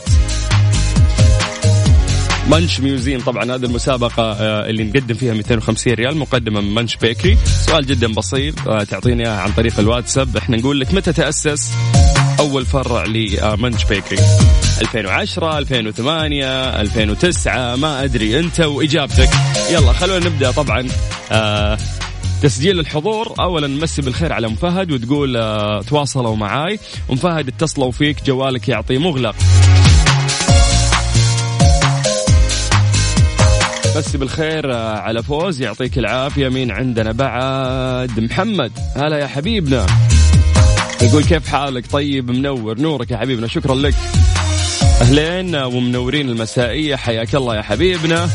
منش 2.51 2.79
ميوزيوم. 2.79 3.19
طبعا 3.19 3.43
هذه 3.43 3.65
المسابقة 3.65 4.23
آه، 4.23 4.69
اللي 4.69 4.83
نقدم 4.83 5.15
فيها 5.15 5.33
250 5.33 5.93
ريال 5.93 6.17
مقدمة 6.17 6.61
من 6.61 6.73
منش 6.75 6.95
بيكري. 6.95 7.37
سؤال 7.45 7.85
جدا 7.85 8.07
بسيط 8.13 8.67
آه، 8.67 8.83
تعطيني 8.83 9.27
عن 9.27 9.51
طريق 9.51 9.79
الواتساب. 9.79 10.37
إحنا 10.37 10.57
نقول 10.57 10.79
لك 10.79 10.93
متى 10.93 11.13
تأسس 11.13 11.71
أول 12.39 12.65
فرع 12.65 13.03
لمنش 13.03 13.83
بيكري. 13.85 14.17
2010 14.81 15.57
2008 15.57 16.81
2009 16.81 17.75
ما 17.75 18.03
أدري 18.03 18.39
أنت 18.39 18.59
وإجابتك. 18.59 19.29
يلا 19.71 19.93
خلونا 19.93 20.25
نبدأ 20.25 20.51
طبعا 20.51 20.87
آه 21.31 21.77
تسجيل 22.41 22.79
الحضور. 22.79 23.33
اولا 23.39 23.67
نمسي 23.67 24.01
بالخير 24.01 24.33
على 24.33 24.47
مفهد 24.47 24.91
وتقول 24.91 25.37
آه 25.37 25.81
تواصلوا 25.81 26.35
معاي. 26.35 26.79
ومفهد 27.09 27.47
اتصلوا 27.47 27.91
فيك 27.91 28.23
جوالك 28.25 28.69
يعطي 28.69 28.97
مغلق. 28.97 29.35
مسي 33.95 34.17
بالخير 34.17 34.73
آه، 34.73 34.97
على 34.97 35.23
فوز 35.23 35.61
يعطيك 35.61 35.97
العافية. 35.97 36.49
مين 36.49 36.71
عندنا 36.71 37.11
بعد؟ 37.11 38.19
محمد. 38.19 38.71
هلا 38.95 39.17
يا 39.17 39.27
حبيبنا. 39.27 39.85
يقول 41.01 41.23
كيف 41.23 41.47
حالك؟ 41.47 41.91
طيب 41.91 42.31
منور 42.31 42.79
نورك 42.79 43.11
يا 43.11 43.17
حبيبنا 43.17 43.47
شكرا 43.47 43.75
لك. 43.75 43.95
أهلين 45.01 45.55
آه، 45.55 45.67
ومنورين 45.67 46.29
المسائية 46.29 46.95
حياك 46.95 47.35
الله 47.35 47.55
يا 47.55 47.61
حبيبنا. 47.61 48.29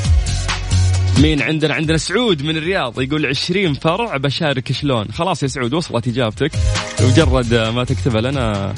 مين 1.18 1.42
عندنا؟ 1.42 1.74
عندنا 1.74 1.98
سعود 1.98 2.42
من 2.42 2.56
الرياض 2.56 3.00
يقول 3.00 3.26
20 3.26 3.74
فرع 3.74 4.16
بشارك 4.16 4.72
شلون؟ 4.72 5.06
خلاص 5.12 5.42
يا 5.42 5.48
سعود 5.48 5.74
وصلت 5.74 6.08
إجابتك. 6.08 6.50
مجرد 7.00 7.54
ما 7.54 7.84
تكتبها 7.84 8.20
لنا 8.20 8.74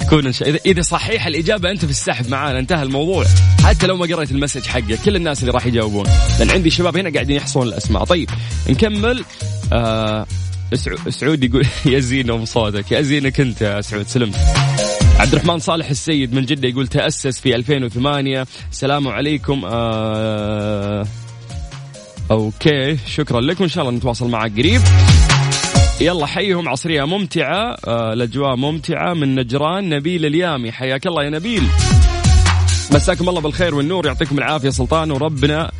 تكون 0.00 0.26
إذا 0.26 0.58
إذا 0.66 0.82
صحيح 0.82 1.26
الإجابة 1.26 1.70
أنت 1.70 1.84
في 1.84 1.90
السحب 1.90 2.28
معانا 2.28 2.58
انتهى 2.58 2.82
الموضوع. 2.82 3.24
حتى 3.64 3.86
لو 3.86 3.96
ما 3.96 4.16
قريت 4.16 4.30
المسج 4.30 4.66
حقك 4.66 4.98
كل 5.04 5.16
الناس 5.16 5.40
اللي 5.40 5.52
راح 5.52 5.66
يجاوبون. 5.66 6.06
لأن 6.38 6.50
عندي 6.50 6.70
شباب 6.70 6.96
هنا 6.96 7.10
قاعدين 7.10 7.36
يحصون 7.36 7.68
الأسماء. 7.68 8.04
طيب 8.04 8.30
نكمل. 8.68 9.24
آه 9.72 10.26
سعود 10.74 11.44
يقول 11.44 11.66
يا 11.92 11.98
زين 11.98 12.30
أم 12.30 12.44
صوتك. 12.44 12.92
يا 12.92 13.00
زينك 13.00 13.40
انت 13.40 13.62
يا 13.62 13.80
سعود 13.80 14.06
سلمت. 14.06 14.36
عبد 15.18 15.32
الرحمن 15.34 15.58
صالح 15.58 15.90
السيد 15.90 16.34
من 16.34 16.44
جدة 16.44 16.68
يقول 16.68 16.86
تأسس 16.88 17.40
في 17.40 17.54
2008 17.56 18.46
السلام 18.72 19.08
عليكم. 19.08 19.62
آه 19.64 21.06
okay 22.30 22.96
شكرا 23.06 23.40
لك. 23.40 23.60
وإن 23.60 23.68
شاء 23.68 23.84
الله 23.84 23.96
نتواصل 23.96 24.28
معك 24.30 24.52
قريب. 24.52 24.80
يلا 26.00 26.26
حيهم. 26.26 26.68
عصرية 26.68 27.04
ممتعة. 27.04 27.76
آه 27.86 28.12
الأجواء 28.12 28.56
ممتعة. 28.56 29.14
من 29.14 29.34
نجران 29.34 29.88
نبيل 29.88 30.26
اليامي. 30.26 30.72
حياك 30.72 31.06
الله 31.06 31.24
يا 31.24 31.30
نبيل. 31.30 31.62
مساكم 32.92 33.28
الله 33.28 33.40
بالخير 33.40 33.74
والنور. 33.74 34.06
يعطيكم 34.06 34.38
العافية 34.38 34.70
سلطان. 34.70 35.10
وربنا 35.10 35.70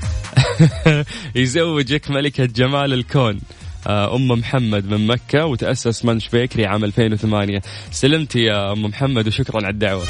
يزوجك 1.34 2.10
ملكة 2.10 2.44
جمال 2.44 2.92
الكون. 2.92 3.40
أم 3.86 4.28
محمد 4.28 4.90
من 4.90 5.06
مكة 5.06 5.46
وتأسس 5.46 6.04
منش 6.04 6.28
بيكري 6.28 6.66
عام 6.66 6.84
2008 6.84 7.62
سلمتي 7.90 8.38
يا 8.38 8.72
أم 8.72 8.82
محمد 8.82 9.26
وشكرا 9.26 9.56
على 9.56 9.68
الدعوة. 9.72 10.04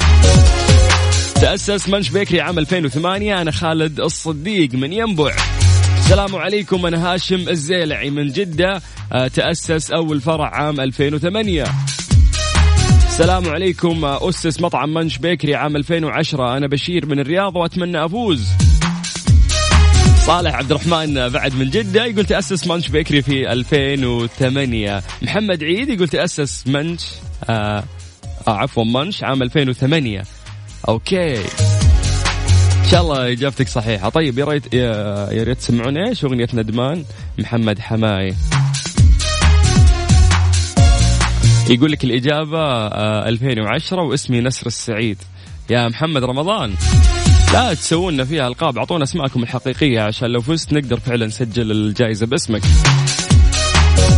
تأسس 1.41 1.89
منش 1.89 2.09
بيكري 2.09 2.41
عام 2.41 2.59
2008 2.59 3.41
أنا 3.41 3.51
خالد 3.51 3.99
الصديق 3.99 4.73
من 4.73 4.93
ينبع. 4.93 5.35
السلام 5.97 6.35
عليكم 6.35 6.85
أنا 6.85 7.13
هاشم 7.13 7.49
الزيلعي 7.49 8.09
من 8.09 8.27
جدة. 8.27 8.81
آه، 9.13 9.27
تأسس 9.27 9.91
أول 9.91 10.21
فرع 10.21 10.49
عام 10.55 10.79
2008 10.79 11.65
السلام 13.07 13.49
عليكم 13.49 14.05
آه، 14.05 14.29
أسس 14.29 14.61
مطعم 14.61 14.93
منش 14.93 15.17
بيكري 15.17 15.55
عام 15.55 15.75
2010 15.75 16.57
أنا 16.57 16.67
بشير 16.67 17.05
من 17.05 17.19
الرياض 17.19 17.55
وأتمنى 17.55 18.05
أفوز. 18.05 18.47
صالح 20.25 20.55
عبد 20.55 20.71
الرحمن 20.71 21.29
بعد 21.29 21.55
من 21.55 21.69
جدة 21.69 22.05
يقول 22.05 22.25
تأسس 22.25 22.67
منش 22.67 22.87
بيكري 22.87 23.21
في 23.21 23.51
2008 23.51 25.03
محمد 25.21 25.63
عيد 25.63 25.89
يقول 25.89 26.07
تأسس 26.07 26.67
منش 26.67 27.05
آه 27.49 27.83
آه 28.47 28.51
عفوا 28.51 28.83
منش 28.83 29.23
عام 29.23 29.43
2008 29.43 30.23
okay. 30.87 31.37
إن 31.37 32.89
شاء 32.91 33.01
الله 33.01 33.31
إجابتك 33.31 33.67
صحيحة. 33.67 34.09
طيب 34.09 34.39
يا 34.39 34.45
ريت 34.45 34.73
يا 34.73 35.43
ريت 35.43 35.57
تسمعون 35.57 35.97
إيش؟ 35.97 36.25
أغنية 36.25 36.47
ندمان 36.53 37.05
محمد 37.39 37.79
حماي. 37.79 38.35
يقول 41.69 41.91
لك 41.91 42.03
الإجابة 42.03 42.59
آه 42.59 43.29
2010 43.29 44.01
واسمي 44.01 44.41
نسر 44.41 44.67
السعيد. 44.67 45.17
يا 45.69 45.87
محمد 45.87 46.23
رمضان. 46.23 46.73
لا 47.53 47.73
تسوون 47.73 48.13
لنا 48.13 48.25
فيها 48.25 48.47
ألقاب. 48.47 48.77
أعطونا 48.77 49.03
أسماءكم 49.03 49.43
الحقيقية 49.43 50.01
عشان 50.01 50.29
لو 50.29 50.41
فزت 50.41 50.73
نقدر 50.73 50.99
فعلا 50.99 51.25
نسجل 51.25 51.71
الجائزة 51.71 52.25
باسمك. 52.25 52.61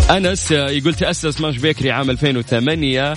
أنس 0.10 0.52
يقول 0.52 0.94
تأسس 0.94 1.42
ماش 1.42 1.58
بيكري 1.58 1.92
عام 1.92 2.10
2008 2.10 3.14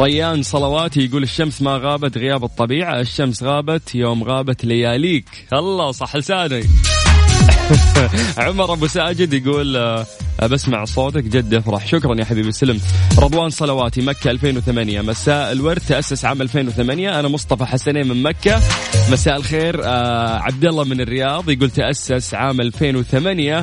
ريان 0.00 0.42
صلواتي 0.42 1.00
يقول 1.00 1.22
الشمس 1.22 1.62
ما 1.62 1.76
غابت 1.76 2.18
غياب 2.18 2.44
الطبيعة 2.44 3.00
الشمس 3.00 3.42
غابت 3.42 3.94
يوم 3.94 4.24
غابت 4.24 4.64
لياليك. 4.64 5.28
الله 5.52 5.92
صح 5.92 6.16
لساني. 6.16 6.64
عمر 8.38 8.72
أبو 8.72 8.86
ساجد 8.86 9.32
يقول 9.32 9.76
بسمع 10.46 10.84
صوتك 10.84 11.24
جد 11.24 11.54
أفرح. 11.54 11.86
شكرا 11.86 12.14
يا 12.18 12.24
حبيبي 12.24 12.52
سلمت 12.52 12.80
رضوان 13.18 13.50
صلواتي 13.50 14.00
مكة 14.00 14.30
2008 14.30 15.00
مساء 15.00 15.52
الورد 15.52 15.80
تأسس 15.80 16.24
عام 16.24 16.42
2008 16.42 17.20
أنا 17.20 17.28
مصطفى 17.28 17.64
حسنين 17.64 18.08
من 18.08 18.22
مكة. 18.22 18.60
مساء 19.10 19.36
الخير. 19.36 19.84
آه، 19.84 20.38
عبد 20.38 20.64
الله 20.64 20.84
من 20.84 21.00
الرياض 21.00 21.50
يقول 21.50 21.70
تأسس 21.70 22.34
عام 22.34 22.60
2008 22.60 23.62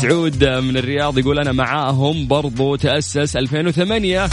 سعود 0.00 0.44
من 0.44 0.76
الرياض 0.76 1.18
يقول 1.18 1.38
أنا 1.38 1.52
معاهم 1.52 2.26
برضو 2.26 2.76
تأسس 2.76 3.36
2008 3.36 4.28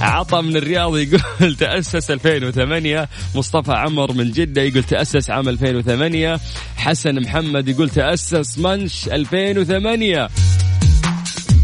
عطا 0.00 0.40
من 0.40 0.56
الرياض 0.56 0.96
يقول 0.96 1.54
تأسس 1.60 2.10
2008 2.10 3.08
مصطفى 3.34 3.72
عمر 3.72 4.12
من 4.12 4.30
جدة 4.30 4.62
يقول 4.62 4.84
تأسس 4.84 5.30
عام 5.30 5.48
2008 5.48 6.40
حسن 6.76 7.20
محمد 7.22 7.68
يقول 7.68 7.90
تأسس 7.90 8.58
منش 8.58 9.08
2008 9.08 10.28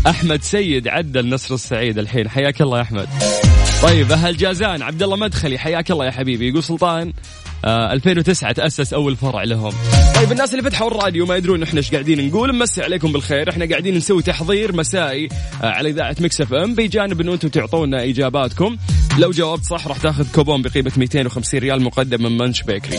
أحمد 0.07 0.43
سيد 0.43 0.89
عدل 0.89 1.29
نصر 1.29 1.55
السعيد 1.55 1.99
الحين. 1.99 2.29
حياك 2.29 2.63
الله 2.63 2.79
يا 2.79 2.83
أحمد. 2.83 3.09
طيب 3.83 4.13
أهل 4.13 4.37
جازان 4.37 4.83
عبد 4.83 5.03
الله 5.03 5.17
مدخلي 5.17 5.59
حياك 5.59 5.91
الله 5.91 6.07
يا 6.07 6.11
حبيبي. 6.11 6.49
يقول 6.49 6.63
سلطان 6.63 7.13
آه 7.65 7.93
2009 7.93 8.53
تأسس 8.53 8.93
أول 8.93 9.17
فرع 9.17 9.43
لهم. 9.43 9.73
طيب 10.15 10.33
الناس 10.33 10.55
اللي 10.55 10.63
فتحوا 10.63 10.89
الراديو 10.89 11.27
ما 11.27 11.37
يدرون 11.37 11.63
إحنا 11.63 11.79
إيش 11.79 11.91
قاعدين 11.91 12.29
نقول. 12.29 12.57
نمسي 12.57 12.83
عليكم 12.83 13.13
بالخير. 13.13 13.51
إحنا 13.51 13.67
قاعدين 13.67 13.95
نسوي 13.95 14.23
تحضير 14.23 14.77
مسائي 14.77 15.29
آه 15.63 15.67
على 15.67 15.89
إذاعة 15.89 16.17
ميكس 16.21 16.41
إف 16.41 16.55
إم. 16.55 16.75
بجانب 16.75 17.21
انه 17.21 17.33
أنتم 17.33 17.49
تعطونا 17.49 18.05
إجاباتكم. 18.05 18.77
لو 19.19 19.31
جاوبت 19.31 19.65
صح 19.65 19.87
راح 19.87 19.99
تاخذ 19.99 20.33
كوبون 20.33 20.63
بقيمة 20.63 20.93
250 20.97 21.61
ريال 21.61 21.83
مقدم 21.83 22.23
من 22.23 22.39
منش 22.39 22.63
بيكري. 22.63 22.99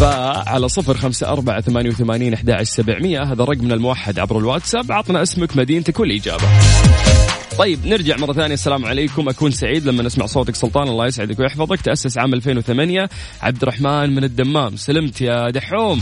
فعلى 0.00 0.68
صفر 0.68 0.96
خمسة 0.96 1.28
أربعة 1.28 1.60
ثمانية 1.60 1.90
وثمانين 1.90 2.34
أحد 2.34 2.62
سبعمية. 2.62 3.22
هذا 3.22 3.44
رقمنا 3.44 3.74
الموحد 3.74 4.18
عبر 4.18 4.38
الواتساب. 4.38 4.92
عطنا 4.92 5.22
اسمك 5.22 5.56
مدينتك 5.56 6.00
والإجابة 6.00 6.44
طيب 7.58 7.86
نرجع 7.86 8.16
مرة 8.16 8.32
ثانية. 8.32 8.54
السلام 8.54 8.86
عليكم. 8.86 9.28
أكون 9.28 9.50
سعيد 9.50 9.86
لما 9.86 10.02
نسمع 10.02 10.26
صوتك. 10.26 10.54
سلطان 10.54 10.88
الله 10.88 11.06
يسعدك 11.06 11.40
ويحفظك. 11.40 11.80
تأسس 11.80 12.18
عام 12.18 12.34
2008 12.34 13.08
عبد 13.42 13.62
الرحمن 13.62 14.14
من 14.14 14.24
الدمام. 14.24 14.76
سلمت 14.76 15.20
يا 15.20 15.50
دحوم. 15.50 16.00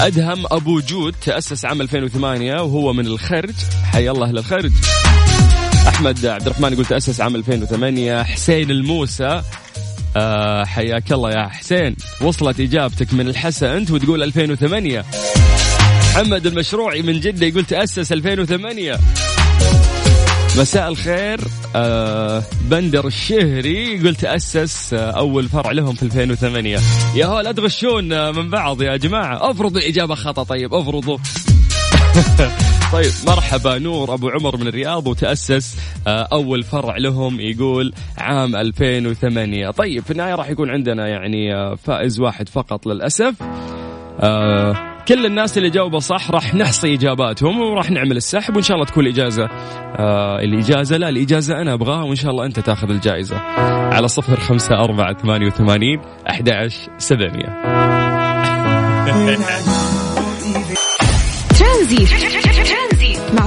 أدهم 0.00 0.44
أبو 0.50 0.80
جود 0.80 1.14
تأسس 1.24 1.64
عام 1.64 1.80
2008 1.80 2.54
وهو 2.54 2.92
من 2.92 3.06
الخرج. 3.06 3.54
حي 3.84 4.10
الله 4.10 4.28
أهل 4.28 4.38
الخرج. 4.38 4.72
أحمد 5.88 6.26
عبد 6.26 6.46
الرحمن 6.46 6.72
يقول 6.72 6.84
تأسس 6.84 7.20
عام 7.20 7.36
2008 7.36 8.22
حسين 8.22 8.70
الموسى. 8.70 9.42
آه 10.16 10.64
حياك 10.64 11.12
الله 11.12 11.30
يا 11.30 11.48
حسين. 11.48 11.96
وصلت 12.20 12.60
إجابتك 12.60 13.14
من 13.14 13.28
الحسا 13.28 13.76
أنت 13.76 13.90
وتقول 13.90 14.22
2008 14.22 15.04
محمد 16.00 16.46
المشروعي 16.46 17.02
من 17.02 17.20
جدة 17.20 17.46
يقول 17.46 17.64
تأسس 17.64 18.12
2008 18.12 18.98
مساء 20.58 20.88
الخير. 20.88 21.40
آه 21.76 22.42
بندر 22.62 23.06
الشهري 23.06 23.96
يقول 23.96 24.14
تأسس 24.16 24.94
آه 24.94 25.10
أول 25.10 25.48
فرع 25.48 25.70
لهم 25.72 25.94
في 25.94 26.02
2008 26.02 26.78
يا 27.14 27.26
هو 27.26 27.40
لا 27.40 27.52
تغشون 27.52 28.12
آه 28.12 28.30
من 28.30 28.50
بعض 28.50 28.82
يا 28.82 28.96
جماعة. 28.96 29.50
أفرضوا 29.50 29.80
الإجابة 29.80 30.14
خطأ. 30.14 30.42
طيب 30.42 30.74
أفرضوا. 30.74 31.18
طيب 32.92 33.12
مرحبا. 33.26 33.78
نور 33.78 34.14
أبو 34.14 34.28
عمر 34.28 34.56
من 34.56 34.66
الرياض 34.66 35.06
وتأسس 35.06 35.76
آه، 36.06 36.28
أول 36.32 36.62
فرع 36.62 36.96
لهم 36.96 37.40
يقول 37.40 37.92
عام 38.18 38.56
2008 38.56 39.70
طيب 39.70 40.02
في 40.02 40.10
النهاية 40.10 40.34
راح 40.34 40.50
يكون 40.50 40.70
عندنا 40.70 41.08
يعني 41.08 41.54
آه، 41.54 41.74
فائز 41.74 42.20
واحد 42.20 42.48
فقط 42.48 42.86
للأسف. 42.86 43.34
آه، 44.20 44.92
كل 45.08 45.26
الناس 45.26 45.58
اللي 45.58 45.70
جاوبوا 45.70 45.98
صح 45.98 46.30
راح 46.30 46.54
نحصي 46.54 46.94
إجاباتهم 46.94 47.60
وراح 47.60 47.90
نعمل 47.90 48.16
السحب 48.16 48.56
وإن 48.56 48.62
شاء 48.62 48.74
الله 48.74 48.86
تكون 48.86 49.06
الإجازة 49.06 49.44
آه 49.44 50.38
الإجازة 50.40 50.96
لا 50.96 51.08
الإجازة 51.08 51.60
أنا 51.60 51.72
أبغاها 51.72 52.02
وإن 52.02 52.16
شاء 52.16 52.30
الله 52.30 52.46
أنت 52.46 52.60
تاخذ 52.60 52.90
الجائزة. 52.90 53.36
على 53.92 54.08
صفر 54.08 54.40
خمسة 54.40 54.74
أربعة 54.74 55.14
ثمانية 55.14 55.46
وثمانين 55.46 56.00
أحد 56.30 56.68
سبعمية. 56.98 57.62
ترانزيت. 61.58 62.12
مع 62.12 62.51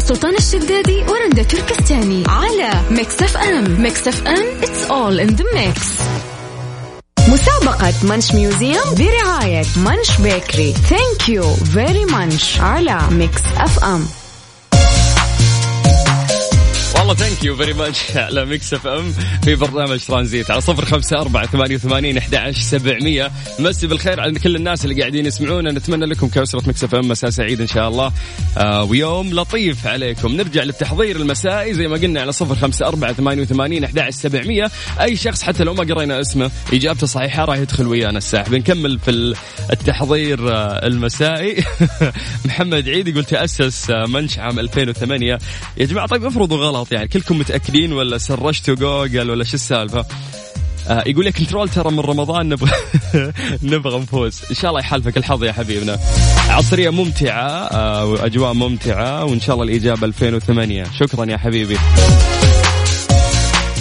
سلطان 0.08 0.36
الشدادي 0.36 1.04
ورندا 1.04 1.44
تركستاني 1.44 2.24
على 2.28 2.70
Mix 2.92 3.22
FM 3.22 3.82
Mix 3.82 4.08
FM 4.08 4.46
it's 4.64 4.86
all 4.92 5.20
in 5.20 5.28
the 5.28 5.46
mix 5.54 5.88
مسابقة 7.28 7.94
Munch 8.04 8.32
Museum 8.36 8.96
برعاية 8.98 9.64
Munch 9.78 10.18
Bakery 10.22 10.74
thank 10.74 11.30
you 11.30 11.56
very 11.56 12.06
Munch 12.06 12.60
على 12.60 13.00
Mix 13.12 13.42
FM 13.58 14.06
والله 17.06 17.20
thank 17.20 17.44
you 17.44 17.56
very 17.56 17.74
much 17.74 18.18
على 18.18 18.46
Mix 18.46 18.74
FM 18.74 19.12
في 19.44 19.56
برنامج 19.56 20.00
ترانزيت 20.06 20.52
على 20.52 20.62
صفر 20.62 20.86
خمسة 20.86 21.18
أربعة 21.18 21.46
ثمانية 21.46 21.76
وثمانين 21.76 22.18
أحد 22.18 22.52
سبعمية. 22.52 23.32
مسي 23.60 23.88
بالخير 23.88 24.20
على 24.20 24.40
كل 24.40 24.56
الناس 24.56 24.86
اللي 24.86 25.02
قاعدين 25.02 25.26
يسمعونا. 25.26 25.72
نتمنى 25.72 26.06
لكم 26.06 26.28
كأسرة 26.28 26.64
Mix 26.68 26.84
FM 26.84 27.08
مساء 27.08 27.30
سعيد 27.30 27.62
إن 27.62 27.68
شاء 27.68 27.88
الله. 27.88 28.12
آه 28.58 28.84
ويوم 28.84 29.34
لطيف 29.34 29.88
عليكم. 29.88 30.32
نرجع 30.32 30.64
للتحضير 30.64 31.16
المسائي 31.16 31.74
زي 31.74 31.88
ما 31.88 31.96
قلنا 31.96 32.22
على 32.22 32.32
صفر 32.32 32.56
خمسة 32.56 32.88
أربعة 32.88 33.14
ثمانية 33.14 33.42
وثمانين 33.42 33.84
أحد 33.84 34.10
سبعمية. 34.10 34.72
أي 35.02 35.16
شخص 35.16 35.44
حتى 35.44 35.64
لو 35.64 35.74
ما 35.74 35.94
قرينا 35.94 36.22
اسمه 36.22 36.52
إجابته 36.74 37.08
صحيحة 37.08 37.46
راح 37.46 37.58
يدخل 37.58 37.88
ويانا 37.88 38.18
الساحب 38.18 38.52
بنكمل 38.52 39.00
في 39.00 39.36
التحضير 39.72 40.54
آه، 40.54 40.88
المسائي. 40.88 41.64
محمد 42.46 42.90
عيد 42.90 43.08
يقول 43.08 43.26
تأسس 43.26 43.90
آه، 43.90 44.06
منش 44.08 44.40
عام 44.40 44.60
2008 44.60 45.40
يا 45.78 45.86
جماعة 45.86 46.08
طيب 46.08 46.26
افرضوا 46.26 46.58
غلط 46.58 46.92
يعني. 46.96 47.05
كلكم 47.06 47.40
متأكدين 47.40 47.94
ولا 47.94 48.18
سرشتوا 48.18 48.76
جوجل 48.76 49.30
ولا 49.32 49.44
شو 49.44 49.54
السالفة؟ 49.54 50.06
آه 50.88 51.04
يقول 51.08 51.26
لك 51.26 51.38
كنترول 51.38 51.70
ترى 51.70 51.92
من 51.92 52.00
رمضان 52.00 52.50
نبغى 52.50 52.72
نبغى 53.64 54.00
نفوز. 54.00 54.42
إن 54.50 54.56
شاء 54.56 54.70
الله 54.70 54.80
يحالفك 54.80 55.18
الحظ 55.18 55.44
يا 55.44 55.52
حبيبنا. 55.52 56.00
عصرية 56.50 56.90
ممتعة 56.90 57.50
آه 57.50 58.06
وأجواء 58.06 58.54
ممتعة 58.54 59.26
وإن 59.26 59.40
شاء 59.40 59.56
الله 59.56 59.66
الإجابة 59.66 60.08
2008 60.08 60.84
شكرا 61.00 61.26
يا 61.26 61.38
حبيبي. 61.38 61.78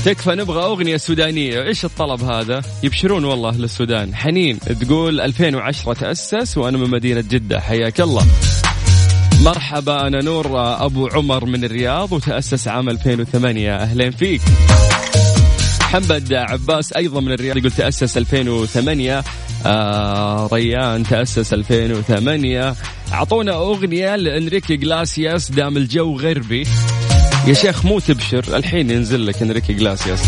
تكفى 0.04 0.30
نبغى 0.30 0.64
أغنية 0.64 0.96
سودانية. 0.96 1.62
إيش 1.62 1.84
الطلب 1.84 2.22
هذا؟ 2.22 2.62
يبشرون 2.82 3.24
والله 3.24 3.48
أهل 3.48 3.64
السودان 3.64 4.14
حنين 4.14 4.58
تقول 4.60 5.20
2010 5.20 5.92
تأسس 5.92 6.58
وأنا 6.58 6.78
من 6.78 6.90
مدينة 6.90 7.20
جدة. 7.20 7.60
حياك 7.60 8.00
الله. 8.00 8.26
مرحبا 9.42 10.06
أنا 10.06 10.22
نور 10.22 10.46
أبو 10.84 11.06
عمر 11.06 11.44
من 11.44 11.64
الرياض 11.64 12.12
وتأسس 12.12 12.68
عام 12.68 12.88
2008 12.88 13.76
أهلين 13.76 14.10
فيك. 14.10 14.40
محمد 15.80 16.32
عباس 16.32 16.92
أيضا 16.92 17.20
من 17.20 17.32
الرياض 17.32 17.56
يقول 17.56 17.70
تأسس 17.70 18.16
2008 18.18 19.24
آه 19.66 20.48
ريان 20.52 21.02
تأسس 21.02 21.52
2008 21.52 22.74
أعطونا 23.12 23.52
أغنية 23.52 24.16
لإنريكي 24.16 24.76
جلاسياس 24.76 25.50
دام 25.50 25.76
الجو 25.76 26.16
غربي. 26.16 26.66
يا 27.46 27.54
شيخ 27.54 27.84
مو 27.84 27.98
تبشر 27.98 28.56
الحين 28.56 28.90
ينزل 28.90 29.26
لك 29.26 29.42
إنريكي 29.42 29.72
جلاسياس. 29.72 30.22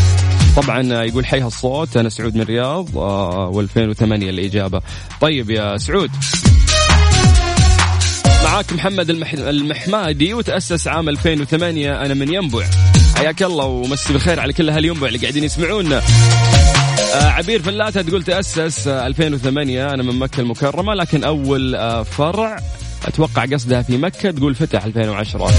طبعا 0.56 1.02
يقول 1.04 1.26
حيها 1.26 1.46
الصوت 1.46 1.96
أنا 1.96 2.08
سعود 2.08 2.34
من 2.34 2.40
الرياض 2.40 2.98
آه 2.98 3.52
و2008 3.52 4.02
الإجابة. 4.02 4.82
طيب 5.20 5.50
يا 5.50 5.76
سعود. 5.76 6.10
معاك 8.46 8.72
محمد 8.72 9.10
المح... 9.10 9.32
المحمادي 9.32 10.34
وتأسس 10.34 10.88
عام 10.88 11.08
2008 11.08 12.00
أنا 12.00 12.14
من 12.14 12.32
ينبع. 12.34 12.64
حياك 13.16 13.42
الله 13.42 13.64
ومسي 13.64 14.12
بالخير 14.12 14.40
على 14.40 14.52
كل 14.52 14.70
أهل 14.70 14.84
ينبع 14.84 15.08
اللي 15.08 15.18
قاعدين 15.18 15.44
يسمعونا. 15.44 16.02
آه 17.14 17.24
عبير 17.28 17.62
فلاتة 17.62 18.02
تقول 18.02 18.22
تأسس 18.22 18.88
آه 18.88 19.06
2008 19.06 19.86
أنا 19.86 20.02
من 20.02 20.18
مكة 20.18 20.40
المكرمة 20.40 20.94
لكن 20.94 21.24
أول 21.24 21.74
آه 21.74 22.02
فرع 22.02 22.56
أتوقع 23.06 23.44
قصدها 23.44 23.82
في 23.82 23.96
مكة 23.96 24.30
تقول 24.30 24.54
فتح 24.54 24.84
2010 24.84 25.50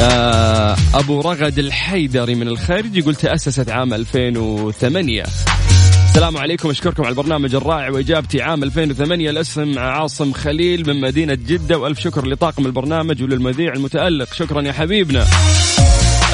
آه 0.00 0.76
أبو 0.94 1.20
رغد 1.20 1.58
الحيدري 1.58 2.34
من 2.34 2.48
الخارج 2.48 2.96
يقول 2.96 3.14
تأسست 3.14 3.70
عام 3.70 3.94
2008 3.94 5.22
السلام 6.16 6.36
عليكم. 6.36 6.70
أشكركم 6.70 7.02
على 7.02 7.10
البرنامج 7.10 7.54
الرائع 7.54 7.90
وإجابتي. 7.90 8.42
عام 8.42 8.62
2008 8.62 9.30
الاسم 9.30 9.78
عاصم 9.78 10.32
خليل 10.32 10.86
من 10.86 11.00
مدينة 11.00 11.34
جدة 11.34 11.78
وألف 11.78 12.00
شكر 12.00 12.26
لطاقم 12.26 12.66
البرنامج 12.66 13.22
وللمذيع 13.22 13.72
المتألق. 13.72 14.34
شكرا 14.34 14.62
يا 14.62 14.72
حبيبنا. 14.72 15.26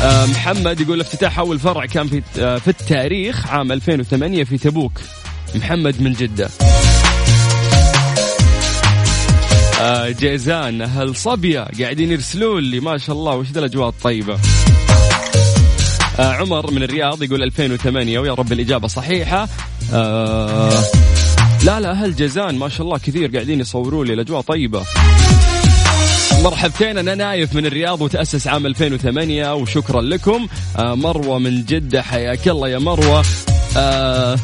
آه 0.03 0.27
محمد 0.27 0.81
يقول 0.81 1.01
افتتاح 1.01 1.39
أول 1.39 1.59
فرع 1.59 1.87
كان 1.87 2.09
في 2.09 2.23
آه 2.39 2.59
في 2.59 2.69
التاريخ 2.69 3.47
عام 3.47 3.73
2008 3.73 4.45
في 4.45 4.59
تبوك. 4.59 4.93
محمد 5.55 6.03
من 6.03 6.13
جدة. 6.13 6.49
آه 9.81 10.11
جيزان 10.11 10.83
أهل 10.83 11.17
صبيه 11.17 11.61
قاعدين 11.81 12.13
يرسلون 12.13 12.63
لي. 12.63 12.81
ما 12.81 12.99
شاء 12.99 13.17
الله 13.17 13.35
وش 13.35 13.47
ذا 13.51 13.61
الأجواء 13.61 13.89
الطيبة؟ 13.89 14.39
عمر 16.19 16.71
من 16.71 16.83
الرياض 16.83 17.23
يقول 17.23 17.43
2008 17.43 18.19
ويا 18.19 18.35
رب 18.35 18.53
الإجابة 18.53 18.89
صحيحة. 18.89 19.49
آه 19.93 20.83
لا 21.65 21.81
لا 21.81 21.91
أهل 21.91 22.17
جازان 22.17 22.59
ما 22.59 22.69
شاء 22.69 22.87
الله 22.87 22.99
كثير 22.99 23.31
قاعدين 23.31 23.61
يصوروا 23.61 24.05
لي 24.05 24.13
الأجواء 24.13 24.41
طيبة. 24.41 24.83
مرحبتين 26.45 26.99
أنا 26.99 27.15
نايف 27.15 27.55
من 27.55 27.67
الرياض 27.67 28.01
وتأسس 28.01 28.47
عام 28.47 28.67
2008 28.67 29.55
وشكرا 29.55 30.01
لكم. 30.03 30.47
آه 30.79 30.95
مروة 30.95 31.39
من 31.39 31.65
جدة 31.65 32.03
حياك 32.03 32.49
الله 32.49 32.69
يا 32.69 32.79
مروة. 32.79 33.25
آه 33.77 34.39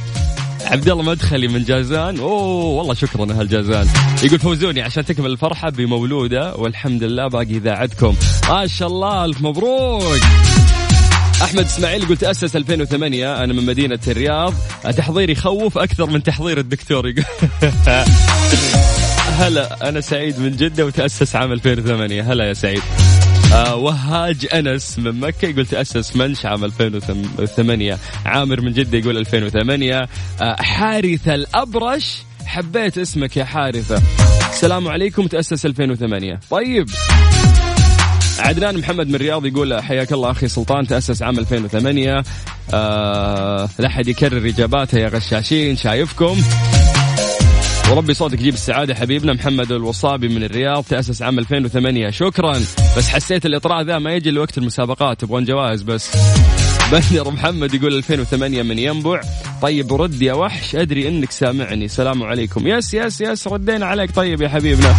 عبد 0.65 0.89
الله 0.89 1.03
مدخلي 1.03 1.49
من 1.49 1.65
جازان. 1.65 2.19
أوه 2.19 2.65
والله 2.65 2.95
شكرا 2.95 3.33
أهل 3.33 3.49
جازان. 3.49 3.89
يقول 4.23 4.39
فوزوني 4.39 4.83
عشان 4.83 5.05
تكمل 5.05 5.31
الفرحة 5.31 5.71
بمولودة 5.71 6.55
والحمد 6.57 7.05
لله 7.05 7.29
باقي 7.29 7.57
إذاعتكم. 7.57 8.15
ما 8.49 8.67
شاء 8.67 8.89
الله 8.89 9.25
ألف 9.25 9.43
مبروك. 9.43 10.21
أحمد 11.43 11.65
إسماعيل 11.65 12.03
يقول 12.03 12.17
تأسس 12.17 12.57
2008 12.57 13.45
أنا 13.45 13.53
من 13.53 13.67
مدينة 13.67 13.99
الرياض. 14.09 14.55
تحضيري 14.97 15.33
يخوف 15.33 15.79
أكثر 15.79 16.07
من 16.07 16.23
تحضير 16.23 16.59
الدكتور 16.59 17.13
هلا 19.39 19.89
أنا 19.89 20.01
سعيد 20.01 20.41
من 20.41 20.57
جدة 20.57 20.87
وتأسس 20.87 21.37
عام 21.37 21.53
2008 21.53 22.33
هلا 22.33 22.49
يا 22.49 22.53
سعيد. 22.53 22.83
آه 23.53 23.77
وهاج 23.77 24.47
أنس 24.55 24.99
من 24.99 25.21
مكة 25.21 25.49
يقول 25.49 25.67
تأسس 25.67 26.17
منش 26.17 26.47
عام 26.47 26.65
2008 26.65 27.99
عامر 28.27 28.61
من 28.61 28.73
جدة 28.73 28.99
يقول 28.99 29.17
2008 29.17 30.09
آه 30.41 30.57
حارثة 30.63 31.35
الأبرش 31.35 32.23
حبيت 32.47 32.99
اسمك 32.99 33.37
يا 33.37 33.45
حارثة. 33.45 34.03
السلام 34.51 34.89
عليكم 34.89 35.27
تأسس 35.27 35.67
2008 35.67 36.41
طيب. 36.51 36.89
عدنان 38.39 38.79
محمد 38.79 39.09
من 39.09 39.15
الرياض 39.15 39.47
يقول 39.47 39.83
حياك 39.83 40.13
الله 40.13 40.31
أخي 40.31 40.49
سلطان 40.49 40.87
تأسس 40.87 41.23
عام 41.23 41.39
2008 41.39 42.23
آه 42.73 43.69
لا 43.79 43.87
أحد 43.87 44.09
يكرر 44.09 44.49
إجاباته 44.49 44.99
يا 44.99 45.09
غشاشين 45.09 45.77
شايفكم؟ 45.77 46.37
وربي 47.91 48.15
صوتك 48.15 48.41
يجيب 48.41 48.55
السعادة 48.55 48.95
حبيبنا 48.95 49.33
محمد 49.33 49.73
الوصابي 49.73 50.29
من 50.29 50.45
الرياض 50.45 50.85
تأسس 50.85 51.23
عام 51.23 51.39
2008 51.39 52.11
شكرا. 52.11 52.53
بس 52.97 53.09
حسيت 53.09 53.47
الإطراء 53.47 53.83
ذا 53.83 53.99
ما 53.99 54.13
يجي 54.13 54.31
لوقت 54.31 54.59
المسابقات 54.59 55.21
تبغون 55.21 55.45
جوائز 55.45 55.83
بس. 55.83 56.11
بندر 56.93 57.31
محمد 57.31 57.75
يقول 57.75 57.95
2008 57.95 58.63
من 58.63 58.79
ينبع. 58.79 59.21
طيب 59.63 59.93
رد 59.93 60.23
يا 60.23 60.33
وحش 60.33 60.77
أدري 60.77 61.09
إنك 61.09 61.31
سامعني. 61.31 61.89
سلام 61.89 62.23
عليكم. 62.23 62.67
yes 62.67 62.95
yes 62.95 63.21
yes 63.21 63.49
ردينا 63.49 63.87
عليك 63.87 64.11
طيب 64.15 64.43
يا 64.43 64.49
حبيبنا. 64.49 64.95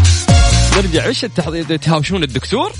نرجع 0.77 1.05
إيش 1.05 1.25
التحضير 1.25 1.77
تهاوشون 1.77 2.23
الدكتور؟ 2.23 2.71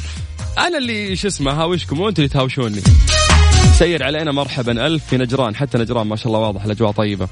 أنا 0.57 0.77
اللي 0.77 1.15
شو 1.15 1.27
اسمه 1.27 1.51
هاوشكم 1.51 1.99
وأنتم 1.99 2.23
اللي 2.23 2.33
تهاوشوني. 2.33 2.81
سير 3.77 4.03
علينا 4.03 4.31
مرحبا 4.31 4.87
ألف 4.87 5.05
في 5.05 5.17
نجران 5.17 5.55
حتى 5.55 5.77
نجران 5.77 6.07
ما 6.07 6.15
شاء 6.15 6.27
الله 6.27 6.39
واضح 6.39 6.63
الأجواء 6.63 6.91
طيبة. 6.91 7.27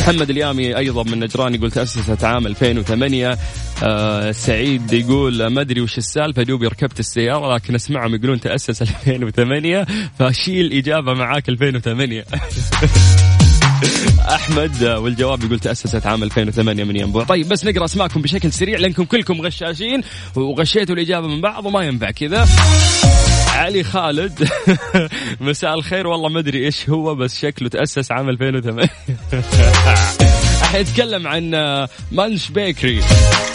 محمد 0.00 0.30
اليامي 0.30 0.76
أيضا 0.76 1.02
من 1.02 1.20
نجران 1.20 1.54
يقول 1.54 1.70
تأسست 1.70 2.24
عام 2.24 2.46
2008 2.46 3.38
آه 3.82 4.32
سعيد 4.32 4.92
يقول 4.92 5.46
ما 5.46 5.60
أدري 5.60 5.80
وش 5.80 5.98
السالفة 5.98 6.42
دوبي 6.42 6.66
ركبت 6.66 7.00
السيارة 7.00 7.54
لكن 7.54 7.74
أسمعهم 7.74 8.14
يقولون 8.14 8.40
تأسس 8.40 8.82
2008 8.82 9.86
فشيل 10.18 10.72
إجابة 10.72 11.14
معاك 11.14 11.48
2008 11.48 12.24
أحمد 14.28 14.84
والجواب 14.84 15.44
يقول 15.44 15.58
تأسست 15.58 16.06
عام 16.06 16.22
2008 16.22 16.84
من 16.84 16.96
ينبع 16.96 17.24
طيب 17.24 17.48
بس 17.48 17.64
نقرأ 17.64 17.84
أسماءكم 17.84 18.22
بشكل 18.22 18.52
سريع 18.52 18.78
لأنكم 18.78 19.04
كلكم 19.04 19.40
غشاشين 19.40 20.02
وغشيتوا 20.36 20.94
الإجابة 20.94 21.26
من 21.28 21.40
بعض 21.40 21.66
وما 21.66 21.82
ينفع 21.84 22.10
كذا. 22.10 22.46
علي 23.54 23.82
خالد 23.84 24.48
مساء 25.40 25.74
الخير. 25.74 26.06
والله 26.06 26.28
ما 26.28 26.38
أدري 26.38 26.64
إيش 26.66 26.90
هو 26.90 27.14
بس 27.14 27.40
شكله 27.40 27.68
تأسس 27.68 28.12
عام 28.12 28.28
2008 28.28 28.88
حيتكلم 30.72 31.26
عن 31.26 31.54
آه، 31.54 31.88
مانش 32.12 32.50
بيكري. 32.50 33.00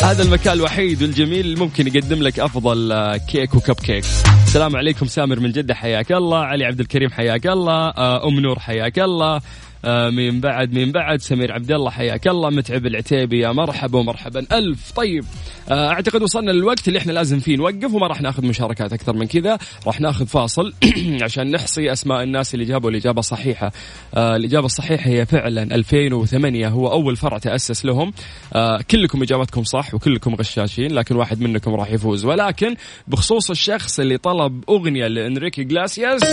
هذا 0.03 0.23
المكان 0.23 0.53
الوحيد 0.53 1.01
والجميل 1.01 1.39
اللي 1.39 1.59
ممكن 1.59 1.88
يقدم 1.88 2.23
لك 2.23 2.39
أفضل 2.39 2.91
آه، 2.91 3.17
كيك 3.17 3.55
وكب 3.55 3.75
كيك. 3.75 4.05
السلام 4.45 4.75
عليكم 4.75 5.05
سامر 5.05 5.39
من 5.39 5.51
جدة 5.51 5.73
حياك 5.75 6.11
الله. 6.11 6.38
علي 6.38 6.65
عبد 6.65 6.79
الكريم 6.79 7.09
حياك 7.09 7.47
الله. 7.47 7.88
آه، 7.89 8.27
أم 8.27 8.39
نور 8.39 8.59
حياك 8.59 8.99
الله. 8.99 9.41
من 9.86 10.39
بعد 10.39 10.74
من 10.74 10.91
بعد 10.91 11.21
سمير 11.21 11.52
عبد 11.52 11.71
الله 11.71 11.89
حياك 11.89 12.28
الله 12.28 12.50
متعب 12.50 12.86
العتيبي 12.86 13.39
يا 13.39 13.52
مرحبا 13.52 14.00
ومرحبا. 14.00 14.45
ألف 14.52 14.91
طيب. 14.91 15.26
آه، 15.69 15.89
أعتقد 15.89 16.21
وصلنا 16.21 16.52
للوقت 16.52 16.88
اللي 16.88 17.00
إحنا 17.00 17.12
لازم 17.12 17.39
فيه 17.39 17.58
نوقف 17.58 17.93
وما 17.93 18.08
راح 18.08 18.21
ناخذ 18.21 18.45
مشاركات 18.45 18.93
أكثر 18.93 19.13
من 19.13 19.28
كذا. 19.28 19.58
راح 19.88 20.02
ناخذ 20.02 20.26
فاصل 20.26 20.74
عشان 21.24 21.52
نحصي 21.52 21.91
أسماء 21.91 22.24
الناس 22.24 22.54
اللي 22.54 22.65
جابوا 22.65 22.89
الإجابة 22.89 23.19
الصحيحة. 23.19 23.71
آه، 24.15 24.36
الإجابة 24.36 24.65
الصحيحة 24.65 25.10
هي 25.10 25.26
فعلا 25.26 25.76
2008 25.76 26.67
هو 26.67 26.91
أول 26.91 27.15
فرع 27.15 27.38
تأسس 27.38 27.86
لهم. 27.86 28.13
آه، 28.54 28.82
كلكم 28.91 29.21
إجابتكم 29.21 29.63
صح 29.63 29.93
وكلكم 29.93 30.36
غشاشين 30.36 30.91
لكن 30.91 31.15
واحد 31.15 31.41
منكم 31.41 31.76
راح 31.76 31.91
يفوز. 31.91 32.26
ولكن 32.26 32.76
بخصوص 33.08 33.50
الشخص 33.50 34.00
اللي 34.00 34.17
طلب 34.17 34.63
أغنية 34.69 35.08
لإنريكي 35.08 35.63
جلاسياس 35.63 36.24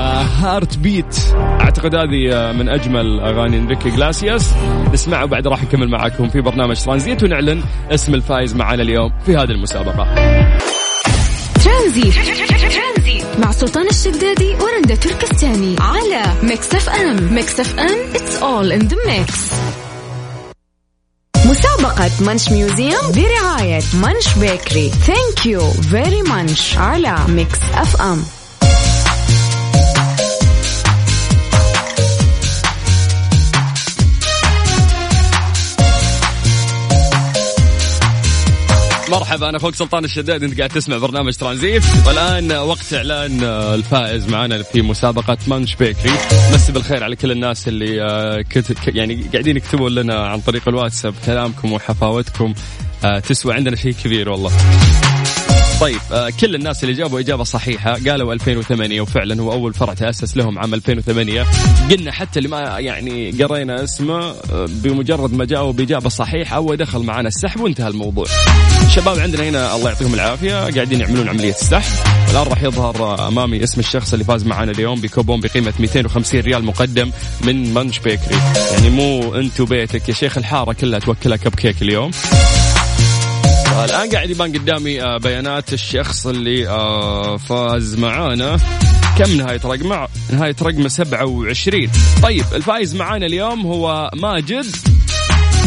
Heartbeat 0.00 1.16
أعتقد 1.60 1.94
هذه 1.94 2.32
آه، 2.32 2.52
من 2.52 2.68
أجمل 2.68 3.20
أغاني 3.20 3.58
انريكي 3.58 3.90
جلاسياس 3.90 4.54
نسمعها 4.92 5.24
وبعد 5.24 5.46
راح 5.46 5.62
نكمل 5.62 5.88
معاكم 5.88 6.28
في 6.28 6.40
برنامج 6.40 6.76
ترانزيت 6.84 7.22
ونعلن 7.22 7.62
اسم 7.90 8.14
الفائز 8.14 8.54
معنا 8.54 8.82
اليوم 8.82 9.12
في 9.26 9.36
هذه 9.36 9.50
المسابقة. 9.50 10.14
ترانزيت. 11.64 12.14
مع 13.38 13.50
سلطان 13.50 13.86
الشدادي 13.88 14.54
ورندا 14.54 14.94
تركستاني 14.94 15.76
على 15.80 16.22
Mix 16.42 16.74
FM 16.74 17.34
Mix 17.34 17.60
FM 17.60 18.14
it's 18.14 18.42
all 18.42 18.72
in 18.72 18.80
the 18.80 18.96
mix 19.06 19.52
مسابقة 21.46 22.10
Munch 22.20 22.48
Museum 22.48 23.12
برعاية 23.14 23.80
Munch 23.94 24.38
Bakery 24.38 24.88
thank 24.88 25.46
you 25.46 25.70
very 25.70 26.22
Munch 26.22 26.76
على 26.76 27.16
Mix 27.28 27.58
FM 27.74 28.22
مرحبا 39.36 39.48
أنا 39.48 39.56
أخوك 39.58 39.74
سلطان 39.74 40.04
الشدادي 40.04 40.42
أنت 40.42 40.58
قاعد 40.58 40.70
تسمع 40.70 40.96
برنامج 40.98 41.32
ترانزيت. 41.36 41.82
والآن 42.06 42.52
وقت 42.52 42.94
إعلان 42.94 43.44
آه، 43.44 43.74
الفائز 43.74 44.28
معنا 44.28 44.62
في 44.62 44.82
مسابقة 44.82 45.38
Munch 45.48 45.74
Bakery 45.74 46.10
مسي 46.54 46.72
بالخير 46.72 47.04
على 47.04 47.16
كل 47.16 47.30
الناس 47.30 47.68
اللي 47.68 48.02
آه، 48.02 48.42
كت... 48.50 48.72
ك- 48.72 48.96
يعني 48.96 49.24
قاعدين 49.32 49.56
يكتبوا 49.56 49.90
لنا 49.90 50.26
عن 50.26 50.40
طريق 50.40 50.68
الواتساب 50.68 51.14
كلامكم 51.26 51.72
وحفاوتكم. 51.72 52.54
آه، 53.04 53.18
تسوى 53.18 53.54
عندنا 53.54 53.76
شيء 53.76 53.92
كبير 54.04 54.28
والله. 54.28 54.50
طيب 55.80 56.00
كل 56.40 56.54
الناس 56.54 56.84
اللي 56.84 56.94
جابوا 56.94 57.20
إجابة 57.20 57.44
صحيحة 57.44 57.92
قالوا 57.92 58.32
2008 58.32 59.00
وفعلا 59.00 59.42
هو 59.42 59.52
أول 59.52 59.74
فرع 59.74 59.94
تأسس 59.94 60.36
لهم 60.36 60.58
عام 60.58 60.74
2008 60.74 61.46
قلنا 61.90 62.12
حتى 62.12 62.38
اللي 62.38 62.48
ما 62.48 62.60
يعني 62.78 63.30
قرينا 63.30 63.84
اسمه 63.84 64.18
آه، 64.24 64.34
بمجرد 64.68 65.32
ما 65.32 65.44
جاءوا 65.44 65.72
بإجابة 65.72 66.08
صحيحة 66.08 66.56
هو 66.56 66.74
دخل 66.74 67.02
معنا 67.02 67.28
السحب 67.28 67.60
وانتهى 67.60 67.88
الموضوع. 67.88 68.26
الشباب 68.86 69.18
عندنا 69.18 69.48
هنا 69.48 69.76
الله 69.76 69.88
يعطيهم 69.90 70.14
العافية 70.14 70.70
قاعدين 70.70 71.00
يعملون 71.00 71.28
عملية 71.28 71.50
السحب. 71.50 72.06
الآن 72.30 72.42
راح 72.46 72.62
يظهر 72.62 73.28
أمامي 73.28 73.64
اسم 73.64 73.80
الشخص 73.80 74.12
اللي 74.12 74.24
فاز 74.24 74.46
معنا 74.46 74.72
اليوم 74.72 75.00
بكوبون 75.00 75.40
بقيمة 75.40 75.72
250 75.80 76.40
ريال 76.40 76.64
مقدم 76.64 77.10
من 77.44 77.74
Munch 77.74 77.98
Bakery. 77.98 78.36
يعني 78.72 78.90
مو 78.90 79.34
أنت 79.34 79.60
وبيتك 79.60 80.08
يا 80.08 80.14
شيخ 80.14 80.38
الحارة 80.38 80.72
كلها 80.72 80.98
توكلها 80.98 81.36
كب 81.36 81.54
كيك 81.54 81.82
اليوم. 81.82 82.10
الآن 83.84 84.10
قاعد 84.10 84.30
يبان 84.30 84.52
قدامي 84.52 85.02
آه، 85.02 85.18
بيانات 85.18 85.72
الشخص 85.72 86.26
اللي 86.26 86.68
آه، 86.68 87.36
فاز 87.36 87.96
معانا. 87.98 88.56
كم 89.18 89.36
نهاية 89.36 89.60
رقمه؟ 89.64 90.08
نهاية 90.30 90.56
رقمه 90.62 90.88
27 90.88 91.90
طيب 92.22 92.44
الفايز 92.54 92.94
معانا 92.94 93.26
اليوم 93.26 93.66
هو 93.66 94.10
ماجد. 94.14 94.66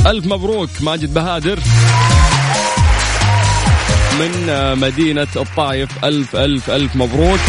ألف 0.06 0.26
مبروك 0.26 0.70
ماجد 0.82 1.14
بهادر. 1.14 1.60
من 4.20 4.50
آه، 4.50 4.76
مدينة 4.76 5.28
الطايف 5.36 6.06
ألف 6.06 6.36
ألف 6.36 6.70
ألف 6.70 6.96
مبروك. 6.96 7.40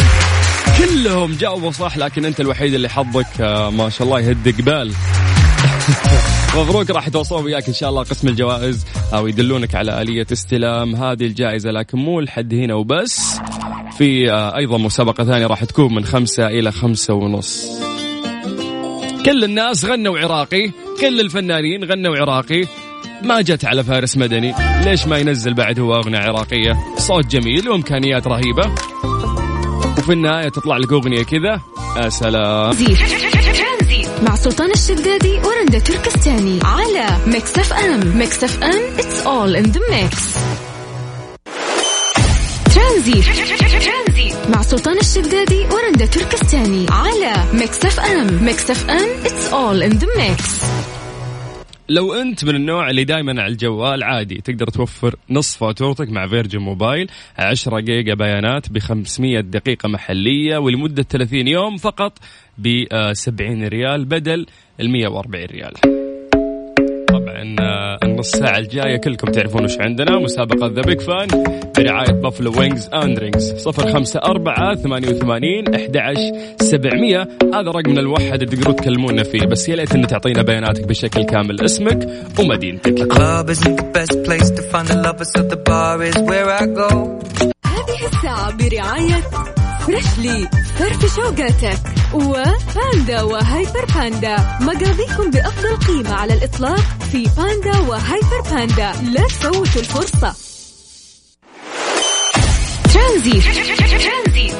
كلهم 0.77 1.33
جاوبوا 1.33 1.71
صح 1.71 1.97
لكن 1.97 2.25
أنت 2.25 2.39
الوحيد 2.39 2.73
اللي 2.73 2.89
حظك 2.89 3.41
ما 3.73 3.89
شاء 3.89 4.07
الله 4.07 4.19
يهد 4.19 4.61
قبال. 4.61 4.93
مبروك 6.55 6.89
راح 6.89 7.07
يتواصلون 7.07 7.43
وياك 7.43 7.67
إن 7.67 7.73
شاء 7.73 7.89
الله 7.89 8.03
قسم 8.03 8.27
الجوائز 8.27 8.85
أو 9.13 9.27
يدلونك 9.27 9.75
على 9.75 10.01
آلية 10.01 10.27
استلام 10.31 10.95
هذه 10.95 11.25
الجائزة 11.25 11.71
لكن 11.71 11.97
مو 11.97 12.19
لحد 12.19 12.53
هنا 12.53 12.73
وبس. 12.75 13.37
في 13.97 14.31
آه، 14.31 14.57
أيضا 14.57 14.77
مسابقة 14.77 15.23
ثانية 15.23 15.47
راح 15.47 15.63
تكون 15.63 15.95
من 15.95 16.05
خمسة 16.05 16.47
إلى 16.47 16.71
خمسة 16.71 17.13
ونص. 17.13 17.67
كل 19.25 19.43
الناس 19.43 19.85
غنوا 19.85 20.19
عراقي 20.19 20.71
كل 21.01 21.19
الفنانين 21.19 21.83
غنوا 21.83 22.17
عراقي. 22.17 22.61
ما 23.23 23.41
جت 23.41 23.65
على 23.65 23.83
فارس 23.83 24.17
مدني 24.17 24.53
ليش 24.85 25.07
ما 25.07 25.17
ينزل 25.17 25.53
بعد 25.53 25.79
هو 25.79 25.95
أغنية 25.95 26.19
عراقية؟ 26.19 26.77
صوت 26.97 27.25
جميل 27.25 27.69
وإمكانيات 27.69 28.27
رهيبة. 28.27 28.75
وفي 29.97 30.13
النهاية 30.13 30.49
تطلع 30.49 30.77
لك 30.77 30.91
أغنية 30.91 31.23
كذا 31.23 31.61
يا 31.97 32.09
سلام. 32.09 32.73
مع 34.21 34.35
سلطان 34.35 34.71
الشدادي 34.71 35.39
ورندا 35.45 35.79
تركستاني 35.79 36.59
على 36.63 37.17
Mix 37.27 37.57
FM 37.57 38.17
Mix 38.17 38.43
FM 38.43 38.81
it's 38.99 39.21
all 39.21 39.55
in 39.55 39.63
the 39.63 39.79
mix 39.89 40.17
Tranzit. 42.75 43.25
مع 44.49 44.61
سلطان 44.61 44.97
الشدادي 44.97 45.65
ورندا 45.71 46.05
تركستاني 46.05 46.85
على 46.89 47.33
Mix 47.53 47.85
FM 47.85 48.43
Mix 48.45 48.71
FM 48.71 49.09
it's 49.25 49.53
all 49.53 49.83
in 49.83 49.91
the 49.91 50.07
mix 50.17 50.43
لو 51.91 52.13
أنت 52.13 52.45
من 52.45 52.55
النوع 52.55 52.89
اللي 52.89 53.03
دائما 53.03 53.41
على 53.41 53.51
الجوال 53.51 54.03
عادي 54.03 54.35
تقدر 54.35 54.67
توفر 54.67 55.15
نصف 55.29 55.59
فاتورتك 55.59 56.09
مع 56.09 56.27
Virgin 56.27 56.59
Mobile 56.59 57.07
10 57.37 57.79
جيجا 57.79 58.13
بيانات 58.13 58.69
ب 58.69 58.79
500 58.79 59.39
دقيقة 59.39 59.89
محلية 59.89 60.57
ولمدة 60.57 61.03
30 61.03 61.47
يوم 61.47 61.77
فقط 61.77 62.17
ب 62.57 62.85
70 63.13 63.67
ريال 63.67 64.05
بدل 64.05 64.45
ال 64.79 64.89
140 64.89 65.45
ريال. 65.45 66.00
آه، 67.59 67.97
النص 68.03 68.29
ساعة 68.31 68.57
الجاية 68.57 68.97
كلكم 68.97 69.31
تعرفون 69.31 69.63
وش 69.63 69.77
عندنا. 69.79 70.19
مسابقة 70.19 70.67
The 70.67 70.81
Big 70.81 70.99
Fun 71.01 71.27
برعاية 71.77 72.11
Buffalo 72.11 72.59
Wings 72.59 72.89
and 72.93 73.19
Rings 73.19 73.67
054 73.67 74.75
88 74.75 75.75
11 75.75 76.19
700 76.61 77.27
هذا 77.53 77.71
رقمنا 77.71 77.99
الوحد 77.99 78.41
اللي 78.41 78.45
تقدرون 78.55 78.75
تكلمونا 78.75 79.23
فيه. 79.23 79.45
بس 79.45 79.69
يا 79.69 79.75
ليت 79.75 79.95
ان 79.95 80.07
تعطينا 80.07 80.41
بياناتك 80.41 80.87
بشكل 80.87 81.23
كامل. 81.23 81.61
اسمك 81.61 82.07
ومدينتك. 82.39 83.13
Club 83.13 83.49
isn't 83.49 83.77
the 83.77 83.87
best 83.97 84.15
place 84.27 84.49
to 84.57 84.61
find 84.71 84.87
a 84.87 84.97
lover, 85.05 85.29
so 85.35 85.41
the 85.53 85.59
bar 85.69 85.97
is 86.09 86.17
where 86.29 86.49
I 86.61 86.65
go. 86.65 86.91
هذه 87.65 88.05
الساعة 88.07 88.57
برعاية 88.57 89.21
Freshly 89.87 90.49
فرفش 90.79 91.15
أوقاتك 91.15 91.79
و 92.13 92.31
Panda 92.31 93.21
و 93.21 93.32
Hyper 93.32 93.85
Panda 93.95 94.57
مقاضيكم 94.61 95.31
بأفضل 95.31 95.75
قيمة 95.87 96.13
على 96.13 96.33
الإطلاق 96.33 96.83
في 97.11 97.29
Panda 97.37 97.79
و 97.79 97.89
Hyper 97.89 98.41
Panda 98.51 98.91
لا 99.11 99.27
تفوتوا 99.27 99.81
الفرصة. 99.81 100.33
ترانزيت 102.93 103.43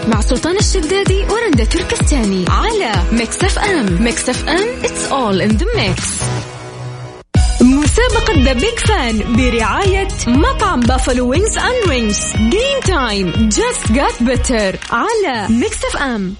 مع 0.08 0.22
سلطان 0.22 0.58
الشدادي 0.58 1.24
ورندا 1.30 1.64
تركستاني 1.64 2.46
على 2.50 2.92
Mix 3.12 3.44
FM. 3.44 4.04
Mix 4.04 4.30
FM 4.30 4.68
it's 4.84 5.12
all 5.12 5.42
in 5.42 5.58
the 5.58 5.66
mix. 5.78 6.02
مسابقة 7.72 8.44
The 8.44 8.54
Big 8.54 8.80
Fun 8.88 9.36
برعاية 9.36 10.08
مطعم 10.28 10.80
Buffalo 10.80 11.30
Wings 11.30 11.58
and 11.58 11.90
Rings 11.90 12.34
game 12.38 12.80
time 12.86 13.32
just 13.50 13.92
got 13.92 14.24
better 14.24 14.80
على 14.92 15.48
Mix 15.50 15.86
FM 15.86 16.36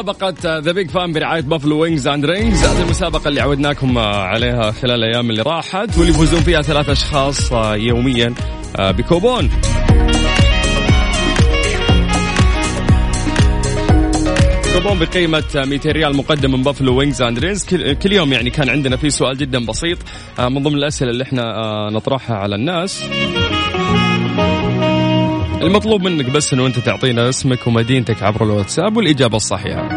وصلنا 0.00 0.12
لمسابقة 0.12 0.58
The 0.58 0.72
Big 0.72 0.90
Fun 0.90 1.12
برعاية 1.12 1.40
Buffalo 1.40 1.78
Wings 1.82 2.08
and 2.08 2.24
Rings 2.24 2.64
هذه 2.64 2.82
المسابقة 2.82 3.28
اللي 3.28 3.40
عودناكم 3.40 3.98
آه، 3.98 4.22
عليها 4.22 4.70
خلال 4.70 5.04
الأيام 5.04 5.30
اللي 5.30 5.42
راحت 5.42 5.98
واللي 5.98 6.10
يفوزون 6.10 6.40
فيها 6.40 6.62
ثلاث 6.62 6.88
أشخاص 6.88 7.52
آه، 7.52 7.76
يوميا 7.76 8.34
آه، 8.78 8.90
بكوبون. 8.90 9.50
كوبون 14.72 14.98
بقيمة 14.98 15.44
200 15.54 15.90
ريال 15.92 16.16
مقدم 16.16 16.52
من 16.52 16.62
Buffalo 16.62 16.98
Wings 16.98 17.22
and 17.22 17.38
Rings 17.38 17.64
كل 18.02 18.12
يوم 18.12 18.32
يعني 18.32 18.50
كان 18.50 18.68
عندنا 18.68 18.96
فيه 18.96 19.08
سؤال 19.08 19.36
جدا 19.36 19.66
بسيط 19.66 19.98
من 20.38 20.62
ضمن 20.62 20.74
الأسئلة 20.76 21.10
اللي 21.10 21.24
إحنا 21.24 21.42
نطرحها 21.92 22.36
على 22.36 22.54
الناس. 22.54 23.04
المطلوب 25.62 26.02
منك 26.02 26.30
بس 26.30 26.52
إنه 26.52 26.66
أنت 26.66 26.78
تعطينا 26.78 27.28
اسمك 27.28 27.66
ومدينتك 27.66 28.22
عبر 28.22 28.44
الواتساب 28.44 28.96
والإجابة 28.96 29.36
الصحيحة. 29.36 29.88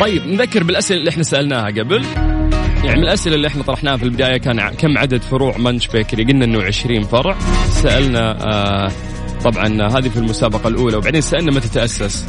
طيب 0.00 0.26
نذكر 0.26 0.64
بالأسئلة 0.64 1.00
اللي 1.00 1.10
إحنا 1.10 1.22
سألناها 1.22 1.66
قبل. 1.66 2.04
يعني 2.84 2.96
من 3.00 3.04
الأسئلة 3.04 3.36
اللي 3.36 3.48
إحنا 3.48 3.62
طرحناها 3.62 3.96
في 3.96 4.02
البداية 4.02 4.36
كان 4.36 4.68
كم 4.68 4.98
عدد 4.98 5.20
فروع 5.22 5.58
منش 5.58 5.86
بيكري؟ 5.86 6.24
قلنا 6.24 6.44
إنه 6.44 6.62
20 6.62 7.02
فرع. 7.02 7.36
سألنا 7.70 8.44
آه 8.46 8.92
طبعا 9.44 9.66
هذه 9.66 10.08
في 10.08 10.16
المسابقة 10.16 10.68
الأولى 10.68 10.96
وبعدين 10.96 11.20
سألنا 11.20 11.52
متى 11.52 11.68
تأسس. 11.68 12.24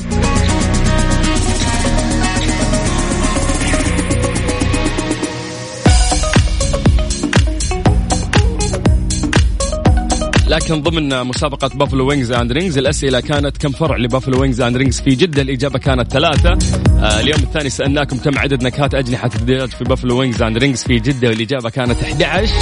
لكن 10.58 10.82
ضمن 10.82 11.24
مسابقة 11.24 11.70
Buffalo 11.76 12.08
Wings 12.10 12.32
and 12.32 12.52
Rings 12.52 12.78
الأسئلة 12.78 13.20
كانت 13.20 13.58
كم 13.58 13.72
فرع 13.72 13.98
ل 13.98 14.03
Buffalo 14.03 14.42
Wings 14.42 14.62
and 14.62 14.78
Rings 14.78 15.02
في 15.02 15.10
جدة؟ 15.10 15.42
الإجابة 15.42 15.80
كانت 15.80 16.12
ثلاثة. 16.12 16.50
آه 16.52 17.20
اليوم 17.20 17.40
الثاني 17.40 17.70
سألناكم 17.70 18.18
كم 18.18 18.40
عدد 18.40 18.64
نكهات 18.64 18.96
أجنحة 18.96 19.30
الدجاج 19.36 19.70
في 19.70 19.84
Buffalo 19.84 20.20
Wings 20.20 20.42
and 20.42 20.58
Rings 20.58 20.84
في 20.84 21.00
جدة؟ 21.00 21.28
والإجابة 21.30 21.70
كانت 21.70 22.04
11 22.04 22.54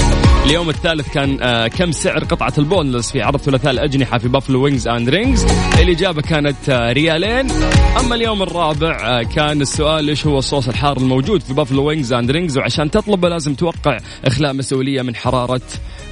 اليوم 0.46 0.70
الثالث 0.70 1.10
كان 1.14 1.38
آه 1.42 1.68
كم 1.68 1.92
سعر 1.92 2.24
قطعة 2.24 2.54
ال 2.58 2.64
boneless 2.64 3.12
في 3.12 3.22
عرض 3.22 3.40
ثلاثاء 3.40 3.72
الأجنحة 3.72 4.18
في 4.18 4.28
Buffalo 4.28 4.64
Wings 4.64 4.88
and 4.88 5.10
Rings 5.10 5.46
الإجابة 5.80 6.22
كانت 6.22 6.70
آه 6.70 6.92
ريالين. 6.92 7.52
أما 8.00 8.16
اليوم 8.16 8.42
الرابع 8.42 9.24
كان 9.24 9.62
السؤال 9.62 10.10
إيش 10.10 10.28
هو 10.28 10.40
الصوص 10.40 10.68
الحار 10.68 10.98
الموجود 10.98 11.42
في 11.42 11.54
Buffalo 11.54 11.84
Wings 11.84 12.14
and 12.14 12.32
Rings 12.32 12.58
وعشان 12.58 12.92
تطلبه 12.92 13.30
لازم 13.30 13.56
توقع 13.56 13.98
إخلاء 14.26 14.54
مسؤولية 14.54 15.02
من 15.02 15.16
حرارة 15.16 15.62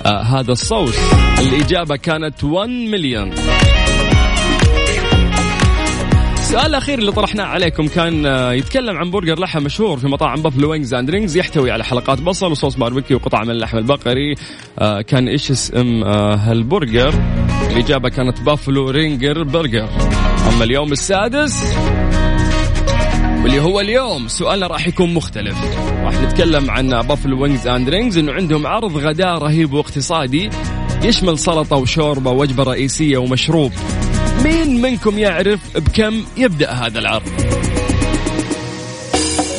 آه 0.05 0.21
هذا 0.21 0.51
الصوص 0.51 0.95
الإجابة 1.39 1.95
كانت 1.95 2.43
1 2.43 2.69
مليون 2.69 3.31
السؤال 6.53 6.65
الأخير 6.65 6.99
اللي 6.99 7.11
طرحناه 7.11 7.45
عليكم 7.45 7.87
كان 7.87 8.25
آه، 8.25 8.53
يتكلم 8.53 8.97
عن 8.97 9.11
برجر 9.11 9.39
لحم 9.39 9.63
مشهور 9.63 9.97
في 9.97 10.07
مطاعم 10.07 10.41
Buffalo 10.41 10.71
Wings 10.71 10.93
and 10.93 11.09
Rings 11.09 11.37
يحتوي 11.37 11.71
على 11.71 11.83
حلقات 11.83 12.21
بصل 12.21 12.51
وصوص 12.51 12.75
باربيكيو 12.75 13.17
وقطع 13.17 13.43
من 13.43 13.49
اللحم 13.49 13.77
البقري. 13.77 14.35
آه، 14.79 15.01
كان 15.01 15.27
إيش 15.27 15.51
اسم 15.51 16.03
آه، 16.03 16.35
هالبرجر؟ 16.35 17.13
الإجابة 17.71 18.09
كانت 18.09 18.41
Buffalo 18.41 18.89
Ringer 18.89 19.43
Burger 19.43 19.89
أما 20.53 20.63
اليوم 20.63 20.91
السادس 20.91 21.73
واللي 23.43 23.59
هو 23.59 23.79
اليوم 23.79 24.27
سؤالنا 24.27 24.67
راح 24.67 24.87
يكون 24.87 25.13
مختلف. 25.13 25.55
راح 26.03 26.21
نتكلم 26.21 26.71
عن 26.71 27.01
Buffalo 27.01 27.41
Wings 27.41 27.67
and 27.67 27.89
Rings 27.89 28.17
إنه 28.17 28.31
عندهم 28.31 28.67
عرض 28.67 28.97
غداء 28.97 29.37
رهيب 29.37 29.73
واقتصادي 29.73 30.49
يشمل 31.03 31.39
سلطة 31.39 31.75
وشوربة 31.75 32.31
ووجبة 32.31 32.63
رئيسية 32.63 33.17
ومشروب. 33.17 33.71
مين 34.43 34.81
منكم 34.81 35.19
يعرف 35.19 35.77
بكم 35.77 36.23
يبدأ 36.37 36.71
هذا 36.71 36.99
العرض؟ 36.99 37.29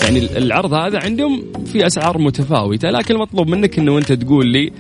يعني 0.03 0.19
العرض 0.19 0.73
هذا 0.73 0.99
عندهم 0.99 1.45
في 1.73 1.87
أسعار 1.87 2.19
متفاوتة 2.19 2.91
لكن 2.91 3.15
المطلوب 3.15 3.49
منك 3.49 3.79
أنه 3.79 3.99
أنت 3.99 4.13
تقول 4.13 4.47
لي 4.47 4.73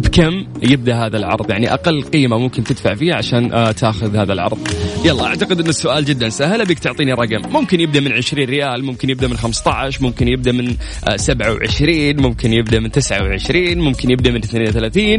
بكم 0.00 0.46
يبدأ 0.62 0.94
هذا 0.94 1.16
العرض؟ 1.16 1.50
يعني 1.50 1.72
أقل 1.74 2.02
قيمة 2.02 2.38
ممكن 2.38 2.64
تدفع 2.64 2.94
فيها 2.94 3.14
عشان 3.14 3.52
آه 3.52 3.72
تاخذ 3.72 4.16
هذا 4.16 4.32
العرض. 4.32 4.58
يلا 5.04 5.24
أعتقد 5.26 5.60
إن 5.60 5.68
السؤال 5.68 6.04
جدا 6.04 6.28
سهل. 6.28 6.60
أبيك 6.60 6.78
تعطيني 6.78 7.12
رقم. 7.12 7.52
ممكن 7.52 7.80
يبدأ 7.80 8.00
من 8.00 8.12
20 8.12 8.44
ريال 8.44 8.84
ممكن 8.84 9.10
يبدأ 9.10 9.28
من 9.28 9.36
15 9.36 10.02
ممكن 10.02 10.28
يبدأ 10.28 10.52
من 10.52 10.74
آه 11.08 11.16
27 11.16 12.22
ممكن 12.22 12.52
يبدأ 12.52 12.80
من 12.80 12.90
29 12.90 13.78
ممكن 13.78 14.10
يبدأ 14.10 14.30
من 14.30 14.38
32 14.44 15.16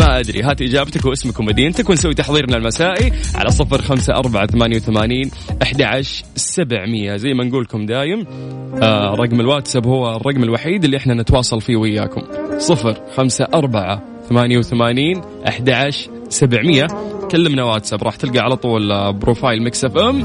ما 0.00 0.18
أدري 0.20 0.42
هات 0.42 0.62
إجابتك 0.62 1.04
واسمك 1.04 1.40
ومدينتك 1.40 1.90
ونسوي 1.90 2.14
تحضيرنا 2.14 2.56
المسائي 2.56 3.12
على 3.34 3.50
05488 3.50 5.30
11700 5.62 7.16
زي 7.16 7.34
ما 7.34 7.44
نقولكم 7.44 7.86
دايم 7.86 8.24
آه 8.82 9.14
رقم 9.14 9.40
الواتساب 9.40 9.86
هو 9.86 10.16
الرقم 10.16 10.42
الوحيد 10.42 10.84
اللي 10.84 10.96
إحنا 10.96 11.14
نتواصل 11.14 11.60
فيه 11.60 11.76
وياكم 11.76 12.22
صفر 12.58 13.00
خمسة 13.16 13.46
أربعة 13.54 14.02
ثمانية 14.28 14.58
وثمانين 14.58 15.20
أحد 15.48 15.70
عشر 15.70 16.10
سبعمية. 16.28 16.86
كلمنا 17.30 17.64
واتساب 17.64 18.02
راح 18.02 18.16
تلقى 18.16 18.38
على 18.38 18.56
طول 18.56 18.92
آه، 18.92 19.10
profile 19.10 19.62
Mix 19.62 19.84
FM. 19.84 20.24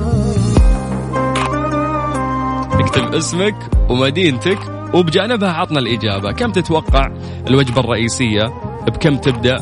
اكتب 2.79 3.15
اسمك 3.15 3.55
ومدينتك 3.89 4.59
وبجانبها 4.93 5.49
عطنا 5.49 5.79
الإجابة. 5.79 6.31
كم 6.31 6.51
تتوقع 6.51 7.07
الوجبة 7.47 7.79
الرئيسية؟ 7.79 8.43
بكم 8.87 9.17
تبدأ 9.17 9.57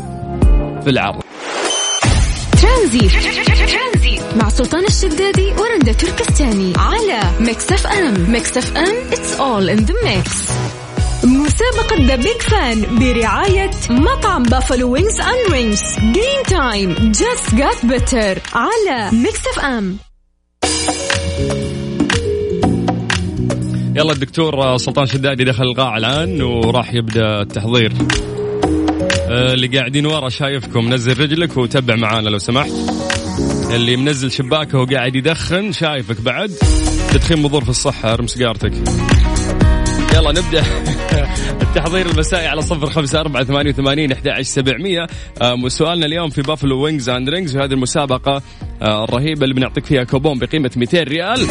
في 0.84 0.89
العرض؟ 0.89 1.21
ترانزيت 2.62 3.12
مع 4.36 4.49
سلطان 4.49 4.86
الشدادي 4.86 5.51
ورندا 5.51 5.93
تركستاني 5.93 6.73
على 6.77 7.19
Mix 7.39 7.71
FM. 7.71 8.32
Mix 8.32 8.58
FM 8.58 8.95
it's 9.12 9.39
all 9.39 9.69
in 9.69 9.77
the 9.77 9.93
mix 10.06 10.51
مسابقة 11.23 12.05
The 12.08 12.15
Big 12.15 12.41
Fan 12.41 12.99
برعاية 12.99 13.71
مطعم 13.89 14.43
Buffalo 14.43 14.91
Wings 14.91 15.19
and 15.19 15.51
Rings 15.51 15.99
game 15.99 16.43
time 16.47 17.12
just 17.12 17.56
got 17.56 17.86
better 17.86 18.41
على 18.53 19.17
Mix 19.17 19.47
FM 19.47 19.97
يلا 23.95 24.12
الدكتور 24.12 24.77
سلطان 24.77 25.05
شدادي 25.05 25.43
دخل 25.43 25.63
القاعة 25.63 25.97
الآن 25.97 26.41
وراح 26.41 26.93
يبدأ 26.93 27.41
التحضير. 27.41 27.93
آه، 29.29 29.53
اللي 29.53 29.67
قاعدين 29.67 30.05
ورا 30.05 30.29
شايفكم 30.29 30.93
نزل 30.93 31.19
رجلك 31.19 31.57
وتبع 31.57 31.95
معانا 31.95 32.29
لو 32.29 32.38
سمحت. 32.38 32.71
اللي 33.71 33.95
منزل 33.95 34.31
شباكه 34.31 34.79
وقاعد 34.79 35.15
يدخن 35.15 35.71
شايفك 35.71 36.21
بعد. 36.21 36.51
تدخين 37.12 37.41
مضر 37.41 37.63
في 37.63 37.69
الصحة 37.69 38.13
ارم 38.13 38.27
سيجارتك. 38.27 38.73
يلا 40.13 40.31
نبدأ. 40.31 40.63
التحضير 41.62 42.06
المسائي 42.06 42.47
على 42.47 42.62
صفر 42.62 42.89
خمسة 42.89 43.19
أربعة 43.19 43.43
ثمانية 43.43 43.69
وثمانين 43.69 44.12
أحد 44.12 44.28
عشر 44.28 44.41
سبعمية. 44.41 45.08
آه، 45.41 45.67
سؤالنا 45.67 46.06
اليوم 46.06 46.30
في 46.30 46.41
Buffalo 46.41 46.84
Wings 46.84 47.10
and 47.10 47.30
Rings 47.30 47.58
وهذه 47.58 47.74
المسابقة 47.74 48.41
آه، 48.82 49.04
الرهيبة 49.04 49.43
اللي 49.43 49.54
بنعطيك 49.54 49.86
فيها 49.86 50.04
كوبون 50.04 50.39
بقيمة 50.39 50.71
200 50.76 51.04
ريال. 51.04 51.47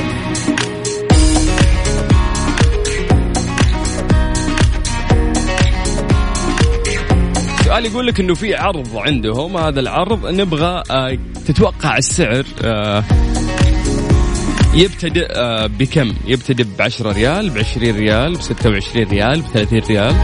سؤال 7.71 7.87
يقول 7.87 8.07
لك 8.07 8.21
إنه 8.21 8.35
في 8.35 8.55
عرض 8.55 8.97
عندهم 8.97 9.57
هذا 9.57 9.81
العرض 9.81 10.27
نبغى 10.27 10.83
آه، 10.91 11.19
تتوقع 11.47 11.97
السعر 11.97 12.45
آه، 12.65 13.05
يبتدئ 14.75 15.27
آه، 15.31 15.67
بكم؟ 15.67 16.15
يبتدئ 16.27 16.65
ب 16.65 16.83
10 16.83 17.13
ريال 17.13 17.51
ب 17.51 17.59
20 17.59 17.97
ريال 17.97 18.35
ب 18.37 18.41
26 18.41 19.09
ريال 19.09 19.41
ب 19.43 19.45
30 19.47 19.79
ريال 19.79 20.15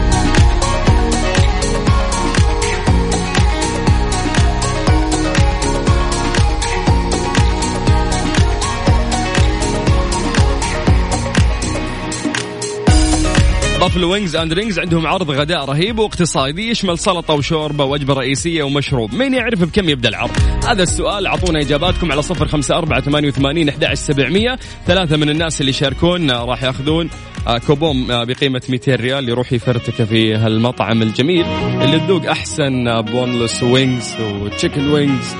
Buffalo 13.87 14.11
Wings 14.11 14.35
and 14.35 14.53
Rings 14.53 14.79
عندهم 14.79 15.07
عرض 15.07 15.31
غداء 15.31 15.65
رهيب 15.65 15.99
واقتصادي 15.99 16.69
يشمل 16.69 16.99
سلطة 16.99 17.33
وشوربة 17.33 17.85
وجبه 17.85 18.13
رئيسية 18.13 18.63
ومشروب، 18.63 19.13
مين 19.13 19.33
يعرف 19.33 19.63
بكم 19.63 19.89
يبدأ 19.89 20.09
العرض؟ 20.09 20.31
هذا 20.67 20.83
السؤال 20.83 21.27
أعطونا 21.27 21.61
إجاباتكم 21.61 22.11
على 22.11 22.21
صفر 22.21 22.47
خمسة 22.47 22.77
أربعة 22.77 23.01
ثمانية 23.01 23.27
وثمانين 23.27 23.69
أحد 23.69 23.93
سبعمية. 23.93 24.59
ثلاثة 24.87 25.17
من 25.17 25.29
الناس 25.29 25.61
اللي 25.61 25.69
يشاركون 25.69 26.31
راح 26.31 26.63
يأخذون 26.63 27.09
آه، 27.47 27.57
كوبون 27.57 28.11
آه، 28.11 28.23
بقيمة 28.23 28.61
200 28.69 28.95
ريال 28.95 29.29
يروح 29.29 29.53
يفرتك 29.53 30.03
في 30.03 30.35
هالمطعم 30.35 31.01
الجميل 31.01 31.45
اللي 31.81 31.99
تذوق 31.99 32.25
أحسن 32.25 33.01
boneless 33.01 33.63
wings 33.63 34.15
و 34.21 34.30
chicken 34.30 34.89
wings 34.89 35.35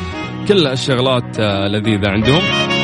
كل 0.47 0.67
الشغلات 0.67 1.39
آه، 1.39 1.67
لذيذة 1.67 2.09
عندهم. 2.09 2.76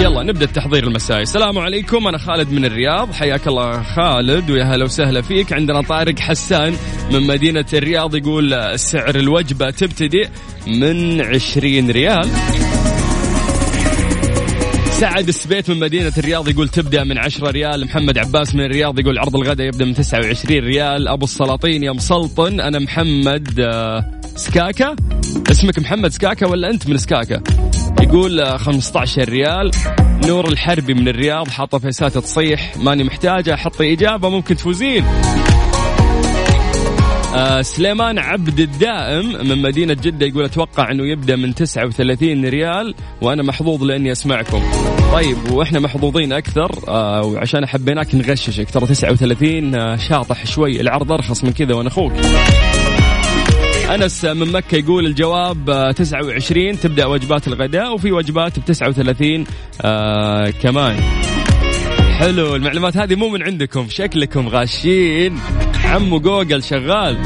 يلا 0.00 0.22
نبدأ 0.22 0.44
التحضير 0.44 0.84
المسائي. 0.84 1.22
السلام 1.22 1.58
عليكم 1.58 2.06
أنا 2.06 2.18
خالد 2.18 2.52
من 2.52 2.64
الرياض. 2.64 3.12
حياك 3.12 3.48
الله 3.48 3.82
خالد 3.82 4.50
ويا 4.50 4.64
هلا 4.64 4.84
وسهلا 4.84 5.22
فيك. 5.22 5.52
عندنا 5.52 5.82
طارق 5.82 6.18
حسان 6.18 6.74
من 7.12 7.26
مدينة 7.26 7.64
الرياض 7.72 8.14
يقول 8.14 8.78
سعر 8.78 9.14
الوجبة 9.14 9.70
تبتدئ 9.70 10.28
من 10.66 11.20
20 11.20 11.90
ريال. 11.90 12.28
سعد 14.90 15.28
السبيت 15.28 15.70
من 15.70 15.80
مدينة 15.80 16.12
الرياض 16.18 16.48
يقول 16.48 16.68
تبدأ 16.68 17.04
من 17.04 17.18
10 17.18 17.50
ريال. 17.50 17.84
محمد 17.84 18.18
عباس 18.18 18.54
من 18.54 18.64
الرياض 18.64 18.98
يقول 18.98 19.18
عرض 19.18 19.36
الغداء 19.36 19.66
يبدأ 19.66 19.84
من 19.84 19.94
29 19.94 20.64
ريال. 20.64 21.08
أبو 21.08 21.24
السلاطين 21.24 21.82
يا 21.82 21.92
مسلطن 21.92 22.60
أنا 22.60 22.78
محمد 22.78 23.60
آه، 23.60 24.20
سكاكا. 24.36 24.96
اسمك 25.50 25.78
محمد 25.78 26.12
سكاكا 26.12 26.46
ولا 26.46 26.70
أنت 26.70 26.88
من 26.88 26.98
سكاكا؟ 26.98 27.67
يقول 28.02 28.40
آه، 28.40 28.56
15 28.56 29.28
ريال. 29.28 29.70
نور 30.26 30.48
الحربي 30.48 30.94
من 30.94 31.08
الرياض 31.08 31.48
حاطة 31.48 31.78
فيسات 31.78 32.18
تصيح. 32.18 32.76
ماني 32.76 33.04
محتاجة 33.04 33.56
حطي 33.56 33.92
إجابة 33.92 34.28
ممكن 34.28 34.56
تفوزين. 34.56 35.04
آه 37.34 37.62
سليمان 37.62 38.18
عبد 38.18 38.60
الدائم 38.60 39.46
من 39.48 39.62
مدينة 39.62 39.94
جدة 39.94 40.26
يقول 40.26 40.44
أتوقع 40.44 40.90
أنه 40.90 41.06
يبدأ 41.06 41.36
من 41.36 41.54
39 41.54 42.44
ريال 42.44 42.94
وأنا 43.22 43.42
محظوظ 43.42 43.82
لأني 43.84 44.12
أسمعكم. 44.12 44.62
طيب 45.12 45.36
وإحنا 45.52 45.80
محظوظين 45.80 46.32
أكثر 46.32 46.70
آه 46.88 47.22
وعشان 47.22 47.66
حبيناك 47.66 48.14
نغششك. 48.14 48.70
ترى 48.70 48.86
39 48.86 49.74
آه 49.74 49.96
شاطح 49.96 50.46
شوي 50.46 50.80
العرض 50.80 51.12
أرخص 51.12 51.44
من 51.44 51.52
كذا 51.52 51.74
وأنا 51.74 51.88
أخوك. 51.88 52.12
أنس 53.94 54.24
من 54.24 54.52
مكة 54.52 54.76
يقول 54.76 55.06
الجواب 55.06 55.70
آه، 55.70 55.92
29 55.92 56.80
تبدأ 56.80 57.06
وجبات 57.06 57.48
الغداء 57.48 57.94
وفي 57.94 58.12
وجبات 58.12 58.58
ب 58.58 58.64
39 58.64 59.44
آه 59.82 60.50
كمان. 60.50 60.96
حلو 62.18 62.56
المعلومات 62.56 62.96
هذه 62.96 63.14
مو 63.14 63.28
من 63.28 63.42
عندكم 63.42 63.86
شكلكم 63.88 64.48
غاشين. 64.48 65.38
عمو 65.84 66.20
جوجل 66.20 66.62
شغال. 66.62 67.18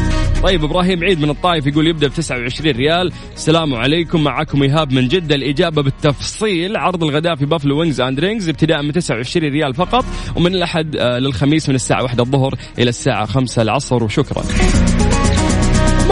طيب 0.42 0.64
إبراهيم 0.64 1.04
عيد 1.04 1.20
من 1.20 1.30
الطايف 1.30 1.66
يقول 1.66 1.86
يبدأ 1.86 2.08
ب 2.08 2.12
29 2.12 2.76
ريال. 2.76 3.12
السلام 3.34 3.74
عليكم 3.74 4.24
معكم 4.24 4.62
إيهاب 4.62 4.92
من 4.92 5.08
جدة. 5.08 5.34
الإجابة 5.34 5.82
بالتفصيل 5.82 6.76
عرض 6.76 7.04
الغداء 7.04 7.34
في 7.34 7.46
Buffalo 7.46 7.80
Wings 7.80 8.00
and 8.00 8.20
Rings 8.20 8.48
ابتداء 8.48 8.82
من 8.82 8.92
29 8.92 9.52
ريال 9.52 9.74
فقط 9.74 10.04
ومن 10.36 10.54
الأحد 10.54 10.96
آه، 10.96 11.18
للخميس 11.18 11.68
من 11.68 11.74
الساعة 11.74 12.02
1 12.02 12.20
الظهر 12.20 12.54
إلى 12.78 12.88
الساعة 12.88 13.26
5 13.26 13.62
العصر. 13.62 14.04
وشكرا. 14.04 14.42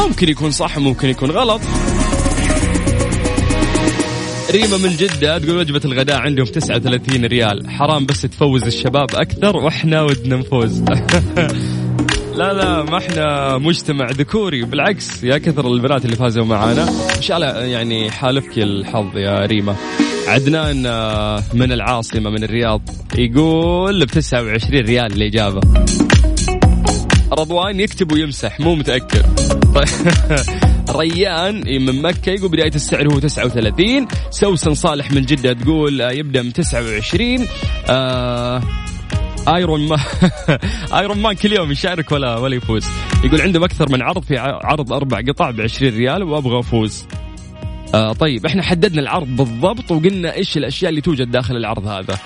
ممكن 0.08 0.28
يكون 0.28 0.50
صح 0.50 0.78
ممكن 0.78 1.08
يكون 1.08 1.30
غلط. 1.30 1.60
ريما 4.50 4.76
من 4.76 4.96
جدة 4.96 5.38
تقول 5.38 5.56
وجبة 5.56 5.80
الغداء 5.84 6.18
عندهم 6.18 6.46
39 6.46 7.24
ريال. 7.24 7.70
حرام 7.70 8.06
بس 8.06 8.22
تفوز 8.22 8.62
الشباب 8.62 9.14
أكثر 9.14 9.56
وإحنا 9.56 10.02
ودنا 10.02 10.36
نفوز. 10.36 10.82
لا 12.38 12.52
لا 12.52 12.82
ما 12.82 12.98
إحنا 12.98 13.58
مجتمع 13.58 14.10
ذكوري. 14.10 14.62
بالعكس 14.64 15.24
يا 15.24 15.38
كثر 15.38 15.72
البنات 15.72 16.04
اللي 16.04 16.16
فازوا 16.16 16.44
معانا. 16.44 16.88
إن 17.16 17.22
شاء 17.22 17.36
الله 17.36 17.64
يعني 17.64 18.10
حالفك 18.10 18.58
الحظ 18.58 19.16
يا 19.16 19.46
ريما. 19.46 19.76
عدنان 20.26 20.86
آه، 20.86 21.42
من 21.54 21.72
العاصمة 21.72 22.30
من 22.30 22.44
الرياض 22.44 22.82
يقول 23.18 24.04
ب 24.04 24.08
29 24.08 24.80
ريال 24.80 25.12
الإجابة. 25.12 25.60
رضوان 27.33 27.81
يكتب 27.81 28.12
ويمسح 28.12 28.61
مو 28.61 28.75
متأكد. 28.75 29.27
ريان 30.97 31.85
من 31.87 32.03
مكة 32.03 32.31
يقول 32.31 32.51
بداية 32.51 32.75
السعر 32.75 33.12
هو 33.12 33.19
39 33.19 34.09
سوسن 34.31 34.75
صالح 34.75 35.12
من 35.12 35.23
جدة 35.23 35.53
تقول 35.53 36.03
آه، 36.03 36.11
يبدأ 36.11 36.43
من 36.43 36.53
29 36.53 37.47
آه 37.88 38.62
آيرون 39.49 39.88
مان. 39.88 39.99
آيرون 40.99 41.19
مان 41.19 41.35
كل 41.35 41.53
يوم 41.53 41.73
يشارك 41.73 42.12
ولا 42.12 42.37
ولا 42.37 42.57
يفوز. 42.57 42.87
يقول 43.25 43.40
عندهم 43.40 43.64
أكثر 43.64 43.93
من 43.93 44.03
عرض 44.03 44.23
في 44.23 44.38
عرض 44.38 44.93
أربع 44.93 45.21
قطع 45.21 45.51
ب 45.51 45.61
20 45.61 45.93
ريال 45.97 46.23
وأبغى 46.23 46.61
أفوز. 46.61 47.05
آه 47.95 48.12
طيب 48.12 48.47
إحنا 48.47 48.62
حددنا 48.62 49.01
العرض 49.01 49.37
بالضبط 49.37 49.90
وقلنا 49.93 50.35
إيش 50.35 50.57
الأشياء 50.57 50.90
اللي 50.90 51.01
توجد 51.01 51.31
داخل 51.31 51.57
العرض 51.57 51.87
هذا. 51.87 52.19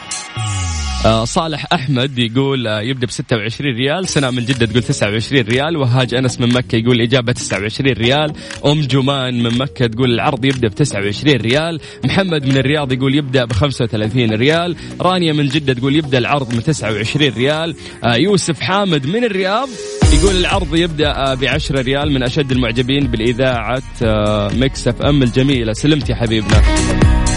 صالح 1.24 1.66
أحمد 1.72 2.18
يقول 2.18 2.66
آه 2.66 2.80
يبدأ 2.80 3.06
ب 3.06 3.10
26 3.10 3.70
ريال 3.76 4.08
سناء 4.08 4.30
من 4.30 4.44
جدة 4.44 4.66
تقول 4.66 4.82
29 4.82 5.42
ريال 5.42 5.76
وهاج 5.76 6.14
أنس 6.14 6.40
من 6.40 6.48
مكة 6.48 6.76
يقول 6.76 6.96
الاجابه 6.96 7.32
29 7.32 7.92
ريال 7.92 8.32
أم 8.66 8.80
جمان 8.80 9.42
من 9.42 9.58
مكة 9.58 9.86
تقول 9.86 10.10
العرض 10.14 10.44
يبدأ 10.44 10.68
ب 10.68 10.74
29 10.74 11.36
ريال 11.36 11.80
محمد 12.04 12.46
من 12.46 12.56
الرياض 12.56 12.92
يقول 12.92 13.14
يبدأ 13.14 13.44
ب 13.44 13.52
35 13.52 14.30
ريال 14.34 14.76
رانيا 15.00 15.32
من 15.32 15.46
جدة 15.48 15.72
تقول 15.74 15.96
يبدأ 15.96 16.18
العرض 16.18 16.54
من 16.54 16.62
29 16.62 17.32
ريال 17.32 17.74
آه 18.04 18.14
يوسف 18.14 18.60
حامد 18.60 19.06
من 19.06 19.24
الرياض 19.24 19.68
يقول 20.12 20.36
العرض 20.36 20.74
يبدأ 20.76 21.34
ب 21.34 21.44
10 21.44 21.80
ريال 21.80 22.12
من 22.12 22.22
أشد 22.22 22.52
المعجبين 22.52 23.06
بالإذاعة 23.06 23.82
آه 24.02 24.48
Mix 24.54 24.88
FM 24.88 25.22
الجميلة. 25.22 25.72
سلمت 25.72 26.10
يا 26.10 26.14
حبيبنا. 26.14 26.62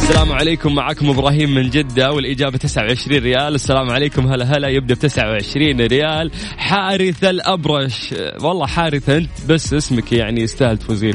السلام 0.08 0.32
عليكم. 0.32 0.76
معكم 0.76 1.10
إبراهيم 1.10 1.56
من 1.56 1.70
جدة 1.70 2.12
والإجابة 2.12 2.58
29 2.58 3.18
ريال. 3.18 3.56
السلام 3.56 3.90
عليكم. 3.90 4.28
هلا 4.28 4.46
هلا 4.46 4.68
يبدأ 4.68 4.96
ب 4.96 4.98
29 4.98 5.82
ريال. 5.82 6.32
حارثه 6.58 7.30
الأبرش. 7.30 8.14
والله 8.42 8.68
حارثه 8.68 9.18
أنت 9.18 9.30
بس 9.50 9.74
اسمك 9.74 10.12
يعني 10.14 10.42
يستاهل 10.42 10.78
تفوزين. 10.78 11.14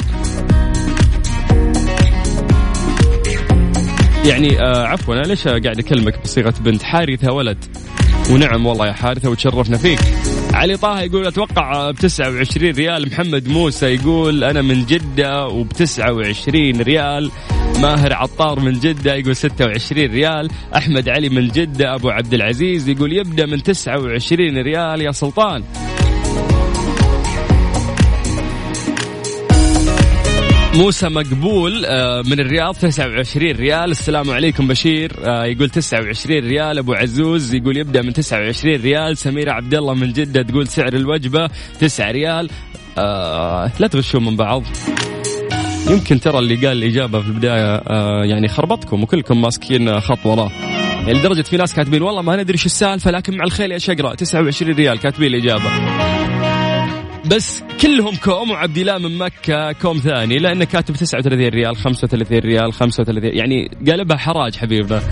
يعني 4.25 4.61
آه 4.61 4.87
عفوا 4.87 5.15
أنا 5.15 5.23
ليش 5.23 5.49
قاعد 5.49 5.79
أكلمك 5.79 6.23
بصيغة 6.23 6.55
بنت 6.61 6.83
حارثة 6.83 7.33
ولد؟ 7.33 7.65
ونعم 8.31 8.67
والله 8.67 8.87
يا 8.87 8.93
حارثة 8.93 9.31
وتشرفنا 9.31 9.79
فيك. 9.79 10.01
علي 10.55 10.77
طه 10.77 11.01
يقول 11.01 11.27
أتوقع 11.27 11.91
ب 11.91 11.95
29 11.95 12.71
ريال. 12.71 13.07
محمد 13.07 13.49
موسى 13.49 13.87
يقول 13.87 14.45
أنا 14.45 14.63
من 14.63 14.85
جدة 14.87 15.47
وب 15.47 15.69
29 15.69 16.81
ريال. 16.81 17.31
ماهر 17.81 18.13
عطار 18.13 18.61
من 18.61 18.73
جدة 18.73 19.15
يقول 19.15 19.37
26 19.37 20.07
ريال 20.07 20.49
أحمد 20.77 21.09
علي 21.09 21.29
من 21.29 21.49
جدة 21.49 21.95
أبو 21.95 22.11
عبد 22.11 22.35
العزيز 22.35 22.89
يقول 22.89 23.13
يبدأ 23.13 23.47
من 23.47 23.63
29 23.63 24.59
ريال 24.63 25.01
يا 25.03 25.13
سلطان. 25.13 25.65
موسى 30.75 31.09
مقبول 31.09 31.85
آه، 31.85 32.23
من 32.23 32.41
الرياض 32.41 32.75
29 32.75 33.57
ريال. 33.57 33.91
السلام 33.91 34.31
عليكم 34.31 34.69
بشير 34.69 35.13
آه، 35.25 35.45
يقول 35.45 35.71
29 35.71 36.45
ريال. 36.49 36.79
أبو 36.79 36.95
عزوز 36.95 37.55
يقول 37.55 37.77
يبدأ 37.77 38.03
من 38.03 38.13
29 38.13 38.81
ريال. 38.81 39.17
سميرة 39.19 39.53
عبد 39.53 39.75
الله 39.75 39.95
من 39.95 40.13
جدة 40.13 40.43
تقول 40.43 40.69
سعر 40.69 40.93
الوجبة 40.93 41.49
9 41.81 42.11
ريال. 42.11 42.51
آه 42.99 43.71
لا 43.79 43.87
تغشون 43.87 44.25
من 44.25 44.37
بعض. 44.37 44.63
يمكن 45.93 46.21
ترى 46.21 46.39
اللي 46.39 46.55
قال 46.67 46.77
الإجابة 46.77 47.21
في 47.21 47.29
البداية 47.29 47.75
آه 47.75 48.25
يعني 48.25 48.49
خربطكم 48.49 49.03
وكلكم 49.03 49.41
ماسكين 49.41 50.01
خط 50.01 50.27
وراه. 50.27 50.51
يعني 51.07 51.13
لدرجة 51.13 51.43
في 51.43 51.57
ناس 51.57 51.75
كاتبين 51.75 52.03
والله 52.03 52.23
ما 52.23 52.37
ندري 52.37 52.53
إيش 52.53 52.67
السالفة 52.67 53.11
لكن 53.11 53.37
مع 53.37 53.45
الخيل 53.45 53.73
إيش 53.73 53.91
اقرا 53.91 54.15
29 54.15 54.73
ريال. 54.73 54.99
كاتبين 54.99 55.35
الإجابة. 55.35 55.71
بس 57.27 57.63
كلهم 57.81 58.17
كوم 58.17 58.51
وعبد 58.51 58.79
الله 58.79 58.99
من 58.99 59.19
مكة 59.19 59.73
كوم 59.73 59.99
ثاني 59.99 60.39
لأنه 60.39 60.65
كاتب 60.65 60.95
39 60.95 61.49
ريال 61.49 61.77
35 61.77 62.39
ريال 62.39 62.73
35 62.73 63.25
يعني 63.25 63.71
قلبها 63.89 64.17
حراج 64.17 64.57
حبيبنا. 64.57 65.03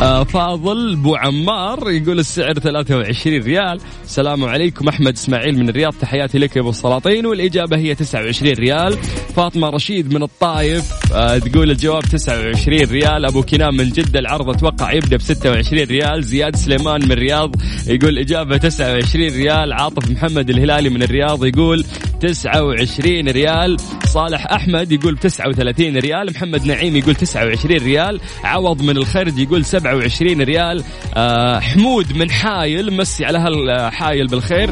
فاضل 0.00 0.96
بو 0.96 1.14
عمار 1.14 1.90
يقول 1.90 2.18
السعر 2.18 2.54
23 2.54 3.42
ريال. 3.42 3.80
السلام 4.04 4.44
عليكم 4.44 4.88
أحمد 4.88 5.12
إسماعيل 5.12 5.58
من 5.58 5.68
الرياض. 5.68 5.92
تحياتي 5.92 6.38
لك 6.38 6.56
يا 6.56 6.60
أبو 6.60 6.70
السلاطين. 6.70 7.26
والإجابة 7.26 7.76
هي 7.76 7.94
29 7.94 8.52
ريال. 8.52 8.98
فاطمة 9.36 9.70
رشيد 9.70 10.14
من 10.14 10.22
الطايف 10.22 11.12
آه 11.14 11.38
تقول 11.38 11.70
الجواب 11.70 12.02
29 12.02 12.84
ريال. 12.84 13.24
أبو 13.24 13.42
كنان 13.42 13.74
من 13.74 13.90
جدة 13.90 14.20
العرض 14.20 14.50
أتوقع 14.50 14.92
يبدأ 14.92 15.16
ب 15.16 15.20
26 15.20 15.84
ريال. 15.84 16.24
زياد 16.24 16.56
سليمان 16.56 17.04
من 17.04 17.12
الرياض 17.12 17.54
يقول 17.86 18.08
الإجابة 18.08 18.56
29 18.56 19.30
ريال. 19.30 19.72
عاطف 19.72 20.10
محمد 20.10 20.50
الهلالي 20.50 20.88
من 20.88 21.02
الرياض 21.02 21.44
يقول 21.44 21.84
29 22.20 23.28
ريال. 23.28 23.76
صالح 24.04 24.46
أحمد 24.46 24.92
يقول 24.92 25.14
ب 25.14 25.20
39 25.20 25.96
ريال. 25.96 26.30
محمد 26.30 26.66
نعيم 26.66 26.96
يقول 26.96 27.14
29 27.14 27.80
ريال. 27.80 28.20
عوض 28.44 28.82
من 28.82 28.96
الخرج 28.96 29.38
يقول 29.38 29.64
27 29.86 30.42
ريال. 30.42 30.84
آه 31.14 31.60
حمود 31.60 32.16
من 32.16 32.30
حايل 32.30 32.96
مسي 32.96 33.24
على 33.24 33.38
هالحايل 33.38 34.26
بالخير. 34.26 34.70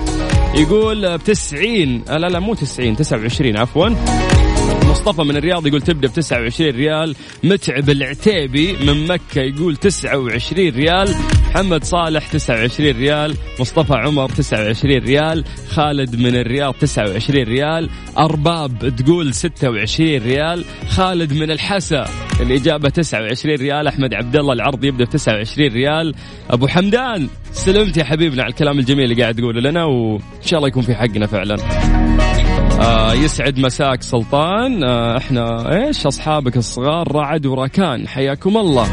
يقول 0.55 1.19
ب 1.19 1.23
90 1.23 2.05
آه 2.09 2.17
لا 2.17 2.27
لا 2.27 2.41
مو 2.41 2.55
90 2.55 2.97
29 2.97 3.57
عفوا. 3.57 3.89
مصطفى 4.95 5.23
من 5.23 5.37
الرياض 5.37 5.67
يقول 5.67 5.83
تبدأ 5.83 6.09
ب 6.09 6.13
29 6.13 6.71
ريال. 6.71 7.15
متعب 7.45 7.91
العتيبي 7.91 8.73
من 8.73 9.07
مكة 9.07 9.41
يقول 9.41 9.77
29 9.77 10.71
ريال. 10.71 11.15
محمد 11.49 11.85
صالح 11.85 12.27
29 12.27 12.97
ريال. 12.97 13.35
مصطفى 13.61 13.95
عمر 13.95 14.29
29 14.29 14.99
ريال. 14.99 15.45
خالد 15.69 16.17
من 16.17 16.37
الرياض 16.37 16.75
29 16.75 17.45
ريال. 17.45 17.91
أرباب 18.19 18.97
تقول 18.97 19.35
26 19.35 20.23
ريال. 20.23 20.65
خالد 20.89 21.33
من 21.33 21.51
الحسا 21.51 22.07
الإجابة 22.41 22.89
29 22.89 23.57
ريال. 23.57 23.87
أحمد 23.87 24.15
عبد 24.15 24.37
الله 24.37 24.53
العرض 24.53 24.85
يبدأ 24.85 25.05
ب 25.05 25.09
29 25.09 25.73
ريال. 25.73 26.15
أبو 26.51 26.67
حمدان 26.67 27.29
سلمت 27.53 27.97
يا 27.97 28.05
حبيبنا 28.05 28.43
على 28.43 28.51
الكلام 28.51 28.79
الجميل 28.79 29.05
اللي 29.05 29.23
قاعد 29.23 29.35
تقوله 29.35 29.61
لنا 29.61 29.85
وإن 29.85 30.21
شاء 30.45 30.59
الله 30.59 30.69
يكون 30.69 30.83
في 30.83 30.95
حقنا 30.95 31.27
فعلا. 31.27 31.57
آه 32.85 33.15
يسعد 33.15 33.59
مساك 33.59 34.03
سلطان. 34.03 34.85
آه 34.85 35.17
إحنا 35.19 35.73
إيش 35.87 36.07
اصحابك 36.07 36.57
الصغار؟ 36.57 37.13
رعد 37.13 37.47
وراكان. 37.47 38.09
حياكم 38.09 38.57
الله. 38.57 38.89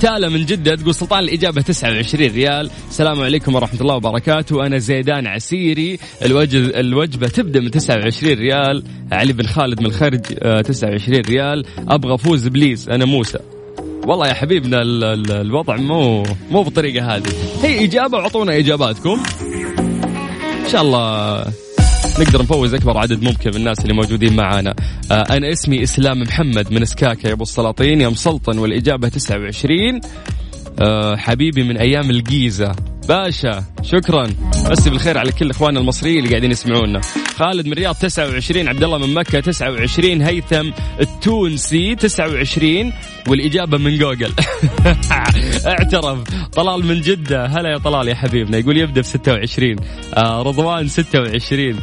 تالا 0.00 0.28
من 0.28 0.44
جدة 0.44 0.74
تقول 0.74 0.94
سلطان 0.94 1.24
الإجابة 1.24 1.60
29 1.60 2.30
ريال. 2.30 2.70
السلام 2.88 3.20
عليكم 3.20 3.54
ورحمة 3.54 3.80
الله 3.80 3.94
وبركاته. 3.94 4.66
أنا 4.66 4.78
زيدان 4.78 5.26
عسيري. 5.26 5.98
الوجب 6.24 6.64
الوجبة 6.74 7.28
تبدأ 7.28 7.60
من 7.60 7.70
29 7.70 8.38
ريال. 8.38 8.82
علي 9.12 9.32
بن 9.32 9.46
خالد 9.46 9.80
من 9.80 9.86
الخرج 9.86 10.20
آه 10.42 10.60
29 10.60 11.20
ريال. 11.20 11.64
أبغى 11.88 12.18
فوز 12.18 12.48
بليز. 12.48 12.88
أنا 12.88 13.04
موسى. 13.04 13.38
والله 14.06 14.28
يا 14.28 14.34
حبيبنا 14.34 14.82
ال 14.82 15.04
ال 15.04 15.32
الوضع 15.32 15.76
مو 15.76 16.22
مو 16.50 16.62
بالطريقة 16.62 17.16
هذه. 17.16 17.32
هي 17.62 17.84
إجابة 17.84 18.18
وعطونا 18.18 18.58
إجاباتكم. 18.58 19.22
إن 20.68 20.72
شاء 20.72 20.82
الله 20.82 21.44
نقدر 22.20 22.42
نفوز 22.42 22.74
أكبر 22.74 22.98
عدد 22.98 23.22
ممكن 23.22 23.50
من 23.50 23.56
الناس 23.56 23.80
اللي 23.80 23.92
موجودين 23.94 24.36
معانا. 24.36 24.74
آه 25.10 25.14
أنا 25.30 25.52
اسمي 25.52 25.82
إسلام 25.82 26.20
محمد 26.22 26.72
من 26.72 26.84
سكاكا 26.84 27.28
يا 27.28 27.32
أبو 27.32 27.42
السلاطين 27.42 28.00
يا 28.00 28.08
مسلطن 28.08 28.58
والإجابة 28.58 29.08
29 29.08 30.00
آه 30.80 31.16
حبيبي 31.16 31.62
من 31.62 31.76
أيام 31.76 32.10
الجيزة. 32.10 32.76
باشا 33.08 33.64
شكرا. 33.82 34.26
بس 34.70 34.88
بالخير 34.88 35.18
على 35.18 35.32
كل 35.32 35.50
اخواننا 35.50 35.80
المصريين 35.80 36.18
اللي 36.18 36.28
قاعدين 36.30 36.50
يسمعونا. 36.50 37.00
خالد 37.36 37.66
من 37.66 37.72
الرياض 37.72 37.94
29 37.94 38.68
عبد 38.68 38.84
الله 38.84 38.98
من 38.98 39.14
مكة 39.14 39.40
29 39.40 40.22
هيثم 40.22 40.70
التونسي 41.00 41.94
29 41.94 42.92
والإجابة 43.28 43.78
من 43.78 43.98
جوجل. 43.98 44.32
اعترف. 45.66 46.18
طلال 46.52 46.86
من 46.86 47.00
جدة. 47.00 47.46
هلا 47.46 47.72
يا 47.72 47.78
طلال 47.78 48.08
يا 48.08 48.14
حبيبنا. 48.14 48.58
يقول 48.58 48.76
يبدأ 48.76 49.00
ب 49.00 49.04
26 49.04 49.76
آه 50.14 50.42
رضوان 50.42 50.88
26 50.88 51.80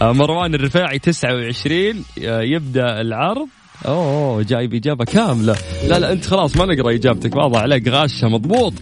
آه 0.00 0.12
مروان 0.12 0.54
الرفاعي 0.54 0.98
29 0.98 2.04
آه 2.24 2.40
يبدأ 2.42 3.00
العرض. 3.00 3.48
أوه 3.86 4.42
جايب 4.42 4.74
إجابة 4.74 5.04
كاملة. 5.04 5.56
لا 5.88 5.98
لا 5.98 6.12
أنت 6.12 6.24
خلاص 6.24 6.56
ما 6.56 6.64
نقرأ 6.64 6.94
إجابتك. 6.94 7.36
واضح 7.36 7.58
عليك 7.58 7.88
غاشة 7.88 8.28
مضبوط. 8.28 8.72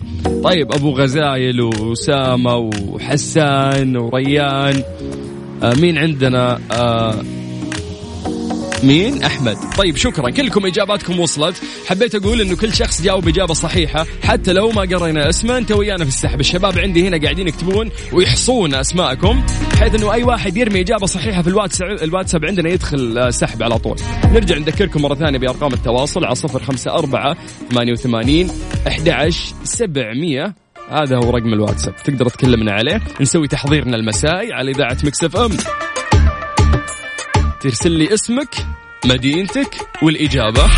طيب 0.44 0.72
أبو 0.72 0.90
غزايل 0.90 1.60
وأسامة 1.60 2.56
وحسان 2.56 3.96
وريان. 3.96 4.82
آه 5.62 5.74
مين 5.74 5.98
عندنا؟ 5.98 6.60
آه 6.72 7.14
مين؟ 8.84 9.22
أحمد. 9.22 9.56
طيب 9.76 9.96
شكرا. 9.96 10.30
كلكم 10.30 10.66
إجاباتكم 10.66 11.20
وصلت. 11.20 11.62
حبيت 11.86 12.14
أقول 12.14 12.40
إنه 12.40 12.56
كل 12.56 12.74
شخص 12.74 13.02
جاوب 13.02 13.28
إجابة 13.28 13.54
صحيحة 13.54 14.06
حتى 14.22 14.52
لو 14.52 14.70
ما 14.70 14.82
قرينا 14.82 15.28
اسمه 15.28 15.58
أنت 15.58 15.72
ويانا 15.72 16.04
في 16.04 16.10
السحب. 16.10 16.40
الشباب 16.40 16.78
عندي 16.78 17.08
هنا 17.08 17.22
قاعدين 17.22 17.48
يكتبون 17.48 17.90
ويحصون 18.12 18.74
أسماءكم 18.74 19.42
بحيث 19.72 19.94
إنه 19.94 20.12
أي 20.12 20.22
واحد 20.22 20.56
يرمي 20.56 20.80
إجابة 20.80 21.06
صحيحة 21.06 21.42
في 21.42 21.48
الواتساب 21.48 21.88
الواتساب 22.02 22.44
عندنا 22.44 22.70
يدخل 22.70 23.18
آه، 23.18 23.30
سحب 23.30 23.62
على 23.62 23.78
طول. 23.78 23.96
نرجع 24.24 24.58
نذكركم 24.58 25.02
مرة 25.02 25.14
ثانية 25.14 25.38
بأرقام 25.38 25.72
التواصل 25.72 26.24
على 26.24 26.34
صفر 26.34 26.62
خمسة 26.62 26.90
أربعة 26.90 27.36
ثمانية 27.70 27.92
وثمانين 27.92 28.50
أحد 28.86 29.08
عشر 29.08 29.54
سبعمية. 29.64 30.54
هذا 30.90 31.16
هو 31.16 31.30
رقم 31.30 31.52
الواتساب. 31.52 31.96
تقدر 31.96 32.28
تكلمنا 32.28 32.72
عليه. 32.72 33.00
نسوي 33.20 33.48
تحضيرنا 33.48 33.96
المسائي 33.96 34.52
على 34.52 34.70
إذاعة 34.70 34.96
Mix 35.04 35.36
FM. 35.36 35.56
ترسل 37.60 37.90
لي 37.90 38.14
اسمك 38.14 38.66
مدينتك 39.04 39.74
والإجابة. 40.02 40.70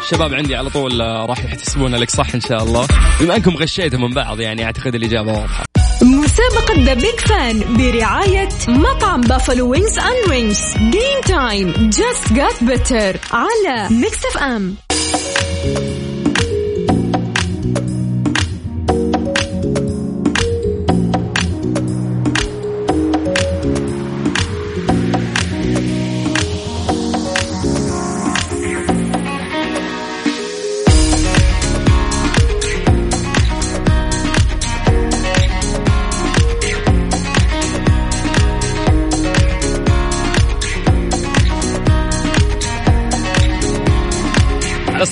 الشباب 0.00 0.34
عندي 0.34 0.56
على 0.56 0.70
طول 0.70 1.00
آه، 1.00 1.26
راح 1.26 1.44
يحتسبون 1.44 1.94
لك 1.94 2.10
صح 2.10 2.34
إن 2.34 2.40
شاء 2.40 2.62
الله. 2.62 2.86
بما 3.20 3.36
أنكم 3.36 3.56
غشيتوا 3.56 3.98
من 3.98 4.14
بعض 4.14 4.40
يعني 4.40 4.64
أعتقد 4.64 4.94
الإجابة 4.94 5.32
واضحة. 5.32 5.64
مسابقة 6.02 6.84
The 6.84 6.94
Big 6.94 7.20
Fan 7.20 7.76
برعاية 7.76 8.48
مطعم 8.68 9.20
Buffalo 9.20 9.70
Wings 9.70 9.98
and 9.98 10.30
Rings 10.30 10.74
game 10.76 11.20
time 11.26 11.90
just 11.90 12.32
got 12.32 12.64
better 12.64 13.16
على 13.32 13.88
Mix 13.90 14.24
FM 14.24 14.76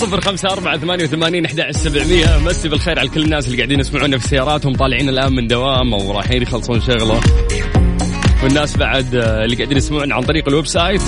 صفر 0.00 0.20
خمسة 0.20 0.52
أربعة 0.52 0.78
ثمانية 0.78 1.04
وثمانين 1.04 1.44
أحد 1.44 1.70
سبعمية. 1.70 2.38
مسي 2.38 2.68
بالخير 2.68 2.98
على 2.98 3.08
كل 3.08 3.22
الناس 3.22 3.46
اللي 3.46 3.56
قاعدين 3.56 3.80
يسمعونا 3.80 4.18
في 4.18 4.28
سياراتهم 4.28 4.74
طالعين 4.74 5.08
الآن 5.08 5.32
من 5.32 5.46
دوام 5.46 5.94
أو 5.94 6.12
رايحين 6.12 6.42
يخلصون 6.42 6.80
شغلة. 6.80 7.20
والناس 8.42 8.76
بعد 8.76 9.14
آه، 9.14 9.44
اللي 9.44 9.56
قاعدين 9.56 9.76
يسمعونا 9.76 10.14
عن 10.14 10.22
طريق 10.22 10.48
ال 10.48 10.66
website. 10.66 11.02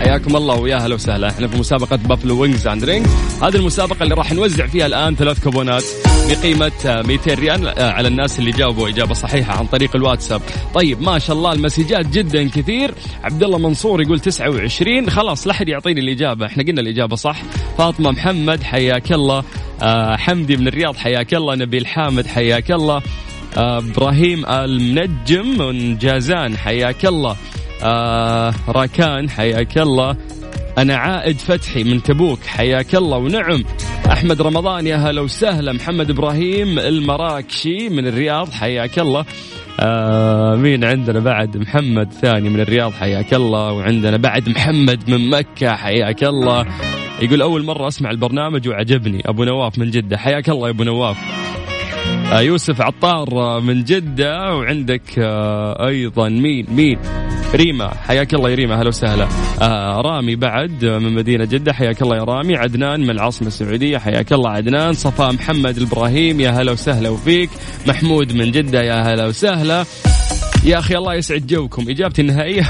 حياكم 0.00 0.36
الله 0.36 0.54
ويا 0.54 0.76
هلا 0.76 0.94
وسهلا. 0.94 1.30
إحنا 1.30 1.48
في 1.48 1.58
مسابقة 1.58 1.96
Buffalo 1.96 2.40
Wings 2.40 2.66
and 2.66 2.84
Rings 2.84 3.10
هذه 3.42 3.56
المسابقة 3.56 4.02
اللي 4.02 4.14
راح 4.14 4.32
نوزع 4.32 4.66
فيها 4.66 4.86
الآن 4.86 5.16
ثلاث 5.16 5.40
كوبونات. 5.40 5.84
بقيمة 6.30 6.72
آه، 6.86 7.02
200 7.02 7.34
ريال 7.34 7.68
آه، 7.68 7.90
على 7.90 8.08
الناس 8.08 8.38
اللي 8.38 8.50
جاوبوا 8.50 8.88
إجابة 8.88 9.14
صحيحة 9.14 9.58
عن 9.58 9.66
طريق 9.66 9.96
الواتساب. 9.96 10.42
طيب 10.74 11.02
ما 11.02 11.18
شاء 11.18 11.36
الله 11.36 11.52
ال 11.52 11.58
messages 11.58 12.06
جدا 12.06 12.48
كثير. 12.48 12.94
عبد 13.24 13.42
الله 13.42 13.58
منصور 13.58 14.02
يقول 14.02 14.20
29 14.20 15.10
خلاص 15.10 15.46
لا 15.46 15.52
أحد 15.52 15.68
يعطيني 15.68 16.00
الإجابة. 16.00 16.46
إحنا 16.46 16.62
قلنا 16.62 16.80
الإجابة 16.80 17.16
صح. 17.16 17.42
فاطمة 17.78 18.10
محمد 18.10 18.62
حياك 18.62 19.12
الله. 19.12 19.44
آه، 19.82 20.16
حمدي 20.16 20.56
من 20.56 20.68
الرياض 20.68 20.96
حياك 20.96 21.34
الله. 21.34 21.54
نبيل 21.54 21.86
حامد 21.86 22.26
حياك 22.26 22.70
الله. 22.70 23.02
آه، 23.56 23.78
إبراهيم 23.78 24.46
المنجم 24.46 25.58
من 25.58 25.98
جازان 25.98 26.56
حياك 26.56 27.06
الله. 27.06 27.36
آه، 27.82 28.54
راكان 28.68 29.30
حياك 29.30 29.78
الله. 29.78 30.16
أنا 30.78 30.96
عائد 30.96 31.38
فتحي 31.38 31.84
من 31.84 32.02
تبوك 32.02 32.42
حياك 32.46 32.94
الله 32.94 33.18
ونعم. 33.18 33.64
أحمد 34.12 34.42
رمضان 34.42 34.86
يا 34.86 34.96
هلا 34.96 35.20
وسهلا. 35.20 35.72
محمد 35.72 36.10
إبراهيم 36.10 36.78
المراكشي 36.78 37.88
من 37.88 38.06
الرياض 38.06 38.50
حياك 38.50 38.98
الله. 38.98 39.24
مين 40.56 40.84
عندنا 40.84 41.20
بعد 41.20 41.56
محمد 41.56 42.12
ثاني 42.12 42.48
من 42.48 42.60
الرياض 42.60 42.92
حياك 42.92 43.34
الله. 43.34 43.72
وعندنا 43.72 44.16
بعد 44.16 44.48
محمد 44.48 45.10
من 45.10 45.30
مكة 45.30 45.74
حياك 45.76 46.24
الله. 46.24 46.66
يقول 47.22 47.42
أول 47.42 47.64
مرة 47.64 47.88
أسمع 47.88 48.10
البرنامج 48.10 48.68
وعجبني. 48.68 49.22
أبو 49.26 49.44
نواف 49.44 49.78
من 49.78 49.90
جدة 49.90 50.16
حياك 50.16 50.48
الله 50.48 50.66
يا 50.66 50.72
أبو 50.72 50.84
نواف. 50.84 51.39
يوسف 52.38 52.80
عطار 52.80 53.28
آه، 53.32 53.60
من 53.60 53.84
جدة 53.84 54.54
وعندك 54.54 55.18
آه، 55.18 55.86
أيضا 55.88 56.28
مين؟ 56.28 56.66
مين؟ 56.70 56.98
ريما. 57.54 57.94
حياك 57.94 58.34
الله 58.34 58.50
يا 58.50 58.54
ريما 58.54 58.80
هلا 58.82 58.88
وسهلا. 58.88 59.28
آه 59.62 60.00
رامي 60.00 60.36
بعد 60.36 60.84
آه، 60.84 60.98
من 60.98 61.14
مدينة 61.14 61.44
جدة. 61.44 61.72
حياك 61.72 62.02
الله 62.02 62.16
يا 62.16 62.24
رامي. 62.24 62.56
عدنان 62.56 63.00
من 63.00 63.10
العاصمة 63.10 63.48
السعودية. 63.48 63.98
حياك 63.98 64.32
الله 64.32 64.50
عدنان. 64.50 64.92
صفاء 64.92 65.32
محمد 65.32 65.76
الإبراهيم 65.76 66.40
يا 66.40 66.50
هلا 66.50 66.72
وسهلا 66.72 67.08
وفيك. 67.08 67.50
محمود 67.86 68.32
من 68.32 68.50
جدة 68.50 68.82
يا 68.82 68.94
هلا 69.14 69.26
وسهلا. 69.26 69.84
يا 70.64 70.78
أخي 70.78 70.96
الله 70.96 71.14
يسعد 71.14 71.46
جوكم. 71.46 71.90
إجابتي 71.90 72.22
النهائية 72.22 72.68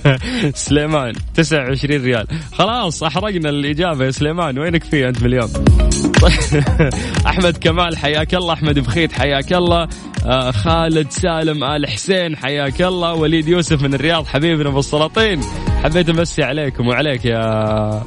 سليمان 0.54 1.12
29 1.34 2.04
ريال. 2.04 2.26
خلاص 2.52 3.02
أحرقنا 3.02 3.50
الإجابة 3.50 4.04
يا 4.04 4.10
سليمان. 4.10 4.58
وينك 4.58 4.84
فيه 4.84 5.08
أنت 5.08 5.22
باليوم؟ 5.22 5.48
طيب 5.48 6.11
احمد 7.26 7.56
كمال 7.56 7.98
حياك 7.98 8.34
الله. 8.34 8.52
أحمد 8.52 8.78
بخيت 8.78 9.12
حياك 9.12 9.52
الله. 9.52 9.88
آه 10.26 10.50
خالد 10.50 11.10
سالم 11.10 11.64
آل 11.64 11.88
حسين 11.88 12.36
حياك 12.36 12.82
الله. 12.82 13.14
وليد 13.14 13.48
يوسف 13.48 13.82
من 13.82 13.94
الرياض 13.94 14.26
حبيبنا 14.26 14.70
بالسلاطين 14.70 15.40
حبيت 15.84 16.08
أمسي 16.08 16.42
عليكم 16.42 16.88
وعليك 16.88 17.24
يا 17.24 18.02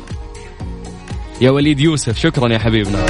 يا 1.41 1.49
وليد 1.49 1.80
يوسف. 1.80 2.20
شكرا 2.20 2.53
يا 2.53 2.59
حبيبنا. 2.59 3.05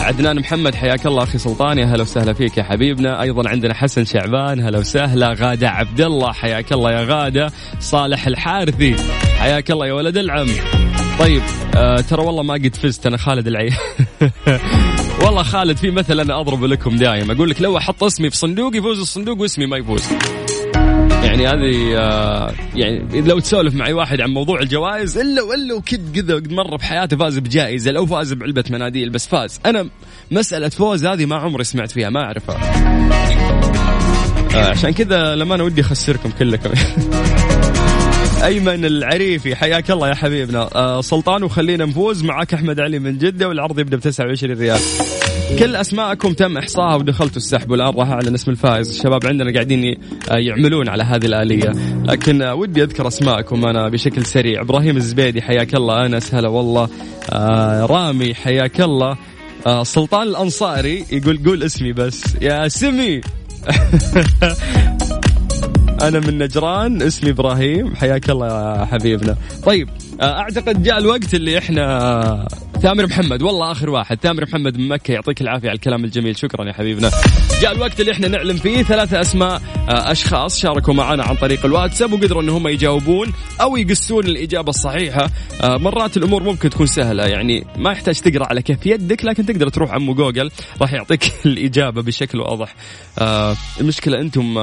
عدنان 0.00 0.40
محمد 0.40 0.74
حياك 0.74 1.06
الله. 1.06 1.22
أخي 1.22 1.38
سلطان 1.38 1.78
يا 1.78 1.84
هلا 1.84 2.02
وسهلا 2.02 2.32
فيك 2.32 2.58
يا 2.58 2.62
حبيبنا. 2.62 3.22
أيضا 3.22 3.48
عندنا 3.48 3.74
حسن 3.74 4.04
شعبان 4.04 4.60
هلا 4.60 4.78
وسهلا. 4.78 5.32
غادة 5.32 5.68
عبد 5.68 6.00
الله 6.00 6.32
حياك 6.32 6.72
الله 6.72 6.92
يا 6.92 7.04
غادة. 7.04 7.52
صالح 7.80 8.26
الحارثي 8.26 8.96
حياك 9.38 9.70
الله 9.70 9.86
يا 9.86 9.92
ولد 9.92 10.16
العم. 10.16 10.48
طيب 11.18 11.42
آه 11.76 12.00
ترى 12.00 12.22
والله 12.22 12.42
ما 12.42 12.54
قد 12.54 12.76
فزت 12.76 13.06
أنا 13.06 13.16
خالد 13.16 13.46
العي. 13.46 13.70
والله 15.24 15.42
خالد 15.42 15.76
في 15.76 15.90
مثل 15.90 16.20
أنا 16.20 16.40
أضرب 16.40 16.64
لكم 16.64 16.96
دايم. 16.96 17.30
أقول 17.30 17.50
لك 17.50 17.62
لو 17.62 17.76
أحط 17.76 18.04
اسمي 18.04 18.30
في 18.30 18.36
صندوق 18.36 18.76
يفوز 18.76 19.00
الصندوق 19.00 19.40
واسمي 19.40 19.66
ما 19.66 19.76
يفوز. 19.76 20.02
يعني 21.22 21.46
هذه 21.46 21.98
آه 21.98 22.52
يعني 22.74 23.20
لو 23.20 23.38
تسولف 23.38 23.74
مع 23.74 23.86
اي 23.86 23.92
واحد 23.92 24.20
عن 24.20 24.30
موضوع 24.30 24.60
الجوائز 24.60 25.18
إلا 25.18 25.42
والا 25.42 25.74
وكد 25.74 26.20
كذا 26.20 26.34
قد 26.34 26.52
مره 26.52 26.76
بحياته 26.76 27.16
فاز 27.16 27.38
بجائزة 27.38 27.90
لو 27.90 28.06
فاز 28.06 28.32
بعلبة 28.32 28.64
مناديل 28.70 29.10
بس 29.10 29.26
فاز. 29.26 29.60
أنا 29.66 29.88
مسألة 30.30 30.68
فوز 30.68 31.06
هذه 31.06 31.26
ما 31.26 31.36
عمري 31.36 31.64
سمعت 31.64 31.90
فيها 31.90 32.10
ما 32.10 32.20
أعرفها. 32.24 32.56
آه 34.54 34.70
عشان 34.70 34.90
كذا 34.90 35.34
لما 35.34 35.54
أنا 35.54 35.62
ودي 35.62 35.80
أخسركم 35.80 36.30
كلكم. 36.30 36.70
أيمن 38.44 38.84
العريفي. 38.84 39.56
حياك 39.56 39.90
الله 39.90 40.08
يا 40.08 40.14
حبيبنا. 40.14 40.68
آه 40.74 41.00
سلطان 41.00 41.42
وخلينا 41.42 41.84
نفوز. 41.84 42.24
معك 42.24 42.54
أحمد 42.54 42.80
علي 42.80 42.98
من 42.98 43.18
جدة 43.18 43.48
والعرض 43.48 43.78
يبدأ 43.78 43.96
ب 43.96 44.00
29 44.00 44.58
ريال. 44.58 44.80
كل 45.58 45.76
أسماءكم 45.76 46.32
تم 46.32 46.58
احصائها 46.58 46.94
ودخلتوا 46.94 47.36
السحب 47.36 47.70
والآن 47.70 47.94
راح 47.94 48.08
أعلن 48.08 48.34
اسم 48.34 48.50
الفائز. 48.50 48.90
الشباب 48.90 49.26
عندنا 49.26 49.52
قاعدين 49.52 49.98
آه، 50.30 50.36
يعملون 50.36 50.88
على 50.88 51.02
هذه 51.02 51.26
الآلية. 51.26 51.72
لكن 52.04 52.42
آه، 52.42 52.54
ودي 52.54 52.82
أذكر 52.82 53.08
أسماءكم 53.08 53.64
أنا 53.66 53.88
بشكل 53.88 54.26
سريع. 54.26 54.60
إبراهيم 54.60 54.96
الزبيدي 54.96 55.42
حياك 55.42 55.74
الله. 55.74 56.06
انس 56.06 56.34
هلا 56.34 56.48
والله. 56.48 56.88
آه 57.30 57.86
رامي 57.86 58.34
حياك 58.34 58.80
الله. 58.80 59.16
آه 59.66 59.82
سلطان 59.82 60.28
الأنصاري 60.28 61.04
يقول 61.12 61.38
قول 61.44 61.62
اسمي 61.62 61.92
بس. 61.92 62.36
يا 62.42 62.68
سمي. 62.68 63.20
أنا 66.02 66.20
من 66.20 66.38
نجران 66.38 67.02
اسمي 67.02 67.30
إبراهيم. 67.30 67.96
حياك 67.96 68.30
الله 68.30 68.46
يا 68.46 68.84
حبيبنا. 68.84 69.36
طيب 69.66 69.88
آه، 70.20 70.38
أعتقد 70.38 70.82
جاء 70.82 70.98
الوقت 70.98 71.34
اللي 71.34 71.58
إحنا 71.58 72.48
ثامر 72.82 73.06
محمد. 73.06 73.42
والله 73.42 73.72
آخر 73.72 73.90
واحد. 73.90 74.18
ثامر 74.22 74.42
محمد 74.42 74.78
من 74.78 74.88
مكة 74.88 75.12
يعطيك 75.12 75.40
العافية 75.40 75.68
على 75.68 75.76
الكلام 75.76 76.04
الجميل. 76.04 76.36
شكرا 76.36 76.64
يا 76.64 76.72
حبيبنا. 76.72 77.10
جاء 77.62 77.72
الوقت 77.72 78.00
اللي 78.00 78.12
إحنا 78.12 78.28
نعلم 78.28 78.56
فيه 78.56 78.82
ثلاثة 78.82 79.20
أسماء 79.20 79.62
آه، 79.88 80.12
أشخاص 80.12 80.60
شاركوا 80.60 80.94
معنا 80.94 81.24
عن 81.24 81.36
طريق 81.36 81.64
الواتساب 81.64 82.12
وقدروا 82.12 82.42
ان 82.42 82.48
هم 82.48 82.68
يجاوبون 82.68 83.32
أو 83.60 83.76
يقسون 83.76 84.24
الإجابة 84.24 84.70
الصحيحة. 84.70 85.30
آه، 85.62 85.76
مرات 85.76 86.16
الأمور 86.16 86.42
ممكن 86.42 86.70
تكون 86.70 86.86
سهلة 86.86 87.24
يعني 87.26 87.66
ما 87.76 87.92
يحتاج 87.92 88.20
تقرأ 88.20 88.46
على 88.46 88.62
كيف 88.62 88.86
يدك 88.86 89.24
لكن 89.24 89.46
تقدر 89.46 89.68
تروح 89.68 89.92
عمو 89.92 90.14
جوجل 90.14 90.50
راح 90.80 90.92
يعطيك 90.92 91.32
الإجابة 91.46 92.02
بشكل 92.02 92.40
واضح. 92.40 92.74
المشكلة 93.80 94.20
أنتم 94.20 94.58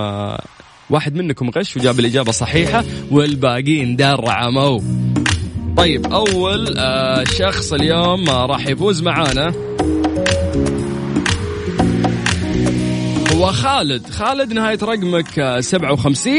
واحد 0.89 1.15
منكم 1.15 1.49
غش 1.49 1.77
وجاب 1.77 1.99
الإجابة 1.99 2.31
صحيحة 2.31 2.83
والباقيين 3.11 3.95
درعموا. 3.95 4.81
طيب 5.77 6.05
أول 6.13 6.77
آه 6.77 7.23
شخص 7.23 7.73
اليوم 7.73 8.29
آه 8.29 8.45
راح 8.45 8.67
يفوز 8.67 9.01
معانا. 9.01 9.53
هو 13.33 13.51
خالد. 13.51 14.09
خالد 14.09 14.53
نهاية 14.53 14.79
رقمك 14.83 15.39
آه 15.39 15.59
57 15.59 16.33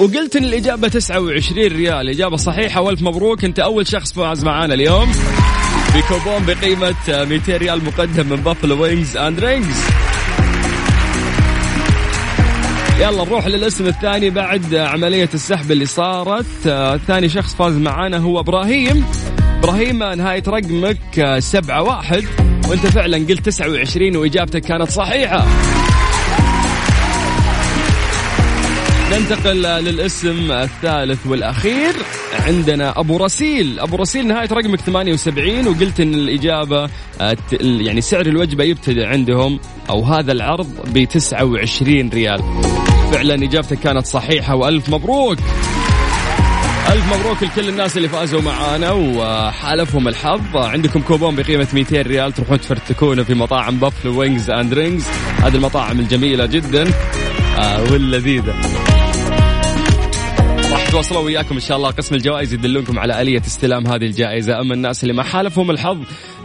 وقلت 0.00 0.36
إن 0.36 0.44
الإجابة 0.44 0.88
29 0.88 1.66
ريال. 1.68 2.08
إجابة 2.08 2.36
صحيحة. 2.36 2.80
والف 2.80 3.02
مبروك. 3.02 3.44
أنت 3.44 3.58
أول 3.58 3.86
شخص 3.86 4.12
فاز 4.12 4.44
معانا 4.44 4.74
اليوم. 4.74 5.12
بكوبون 5.94 6.46
بقيمة 6.46 6.94
آه، 7.08 7.24
200 7.24 7.56
ريال 7.56 7.84
مقدم 7.84 8.28
من 8.28 8.36
Buffalo 8.36 8.82
Wings 8.82 9.16
and 9.16 9.40
Rings 9.40 9.76
يلا 13.00 13.24
نروح 13.24 13.46
للاسم 13.46 13.86
الثاني 13.86 14.30
بعد 14.30 14.74
عملية 14.74 15.28
السحب 15.34 15.70
اللي 15.72 15.86
صارت. 15.86 16.46
آه، 16.66 16.96
ثاني 16.96 17.28
شخص 17.28 17.54
فاز 17.54 17.76
معانا 17.76 18.18
هو 18.18 18.40
إبراهيم. 18.40 19.04
إبراهيم 19.58 19.98
نهاية 19.98 20.42
رقمك 20.48 21.18
آه، 21.18 21.38
سبعة 21.38 21.82
واحد. 21.82 22.24
وأنت 22.68 22.86
فعلا 22.86 23.16
قلت 23.16 23.46
29 23.46 24.16
وإجابتك 24.16 24.60
كانت 24.62 24.90
صحيحة. 24.90 25.46
ننتقل 29.12 29.66
آه، 29.66 29.80
للاسم 29.80 30.52
الثالث 30.52 31.26
والأخير. 31.26 31.92
عندنا 32.46 33.00
أبو 33.00 33.16
رسيل. 33.16 33.80
أبو 33.80 33.96
رسيل 33.96 34.26
نهاية 34.26 34.48
رقمك 34.52 34.80
78 34.80 35.68
وقلت 35.68 36.00
آه، 37.20 37.32
ت- 37.32 37.62
يعني 37.62 38.00
سعر 38.00 38.26
الوجبة 38.26 38.64
يبتدئ 38.64 39.04
عندهم 39.06 39.60
أو 39.90 40.02
هذا 40.04 40.32
العرض 40.32 40.68
ب 40.94 41.04
29 41.04 42.08
ريال. 42.08 42.40
فعلا 43.12 43.34
إجابتك 43.34 43.78
كانت 43.78 44.06
صحيحة 44.06 44.54
وألف 44.54 44.88
مبروك. 44.88 45.38
ألف 46.92 47.14
مبروك 47.18 47.42
لكل 47.42 47.68
الناس 47.68 47.96
اللي 47.96 48.08
فازوا 48.08 48.40
معانا 48.42 48.90
وحالفهم 48.92 50.08
الحظ. 50.08 50.56
عندكم 50.56 51.00
كوبون 51.00 51.36
بقيمة 51.36 51.68
200 51.74 52.02
ريال 52.02 52.32
تروحون 52.32 52.60
تفرتكونه 52.60 53.22
في 53.22 53.34
مطاعم 53.34 53.78
Buffalo 53.78 54.20
Wings 54.20 54.50
and 54.50 54.74
Rings 54.74 55.04
هذه 55.42 55.54
المطاعم 55.54 56.00
الجميلة 56.00 56.46
جدا 56.46 56.90
آه 57.58 57.82
واللذيذة. 57.92 58.54
راح 60.96 61.04
تواصلوا 61.04 61.24
وياكم 61.24 61.54
إن 61.54 61.60
شاء 61.60 61.76
الله 61.76 61.90
قسم 61.90 62.14
الجوائز 62.14 62.54
يدلونكم 62.54 62.98
على 62.98 63.20
آلية 63.20 63.40
استلام 63.46 63.86
هذه 63.86 64.04
الجائزة. 64.04 64.60
أما 64.60 64.74
الناس 64.74 65.02
اللي 65.02 65.14
ما 65.14 65.22
حالفهم 65.22 65.70
الحظ 65.70 65.98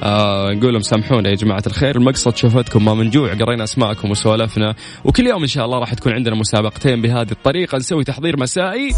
آه 0.03 0.51
نقول 0.51 0.73
لهم 0.73 0.81
سامحونا 0.81 1.29
يا 1.29 1.35
جماعة 1.35 1.63
الخير. 1.67 1.95
المقصد 1.95 2.35
شوفتكم 2.35 2.85
ما 2.85 2.93
من 2.93 3.09
جوع 3.09 3.33
قرينا 3.33 3.63
أسماءكم 3.63 4.11
وسولفنا 4.11 4.75
وكل 5.05 5.27
يوم 5.27 5.41
إن 5.41 5.47
شاء 5.47 5.65
الله 5.65 5.79
راح 5.79 5.93
تكون 5.93 6.13
عندنا 6.13 6.35
مسابقتين 6.35 7.01
بهذه 7.01 7.31
الطريقة. 7.31 7.77
نسوي 7.77 8.03
تحضير 8.03 8.39
مسائي 8.39 8.95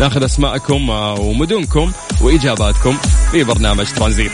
ناخذ 0.00 0.24
أسماءكم 0.24 0.90
آه 0.90 1.20
ومدنكم 1.20 1.92
وإجاباتكم 2.22 2.96
في 3.32 3.44
برنامج 3.44 3.86
ترانزيت. 3.96 4.32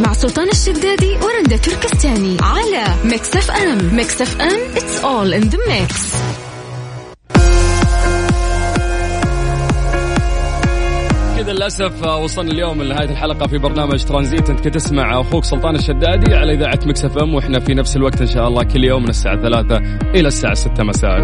مع 0.00 0.12
سلطان 0.12 0.48
الشدادي 0.48 1.16
ورندا 1.22 1.56
تركستاني 1.56 2.36
على 2.40 2.84
Mix 3.04 3.36
FM. 3.36 3.96
Mix 3.96 4.22
FM 4.22 4.74
it's 4.74 5.04
all 5.04 5.42
in 5.42 5.50
the 5.50 5.58
mix. 5.70 6.16
كذا 11.46 11.54
للأسف 11.54 12.04
آه، 12.04 12.18
وصلنا 12.18 12.52
اليوم 12.52 12.82
لنهاية 12.82 13.10
الحلقة 13.10 13.46
في 13.46 13.58
برنامج 13.58 14.04
ترانزيت. 14.04 14.50
أنت 14.50 14.60
كنت 14.60 14.74
تسمع 14.74 15.20
أخوك 15.20 15.44
سلطان 15.44 15.74
الشدادي 15.74 16.34
على 16.34 16.52
إذاعة 16.52 16.78
Mix 16.86 17.04
FM 17.04 17.34
وإحنا 17.34 17.60
في 17.60 17.74
نفس 17.74 17.96
الوقت 17.96 18.20
إن 18.20 18.26
شاء 18.26 18.48
الله 18.48 18.62
كل 18.62 18.84
يوم 18.84 19.02
من 19.02 19.08
الساعة 19.08 19.42
3 19.42 19.76
إلى 20.14 20.28
الساعة 20.28 20.54
6 20.54 20.84
مساء. 20.84 21.20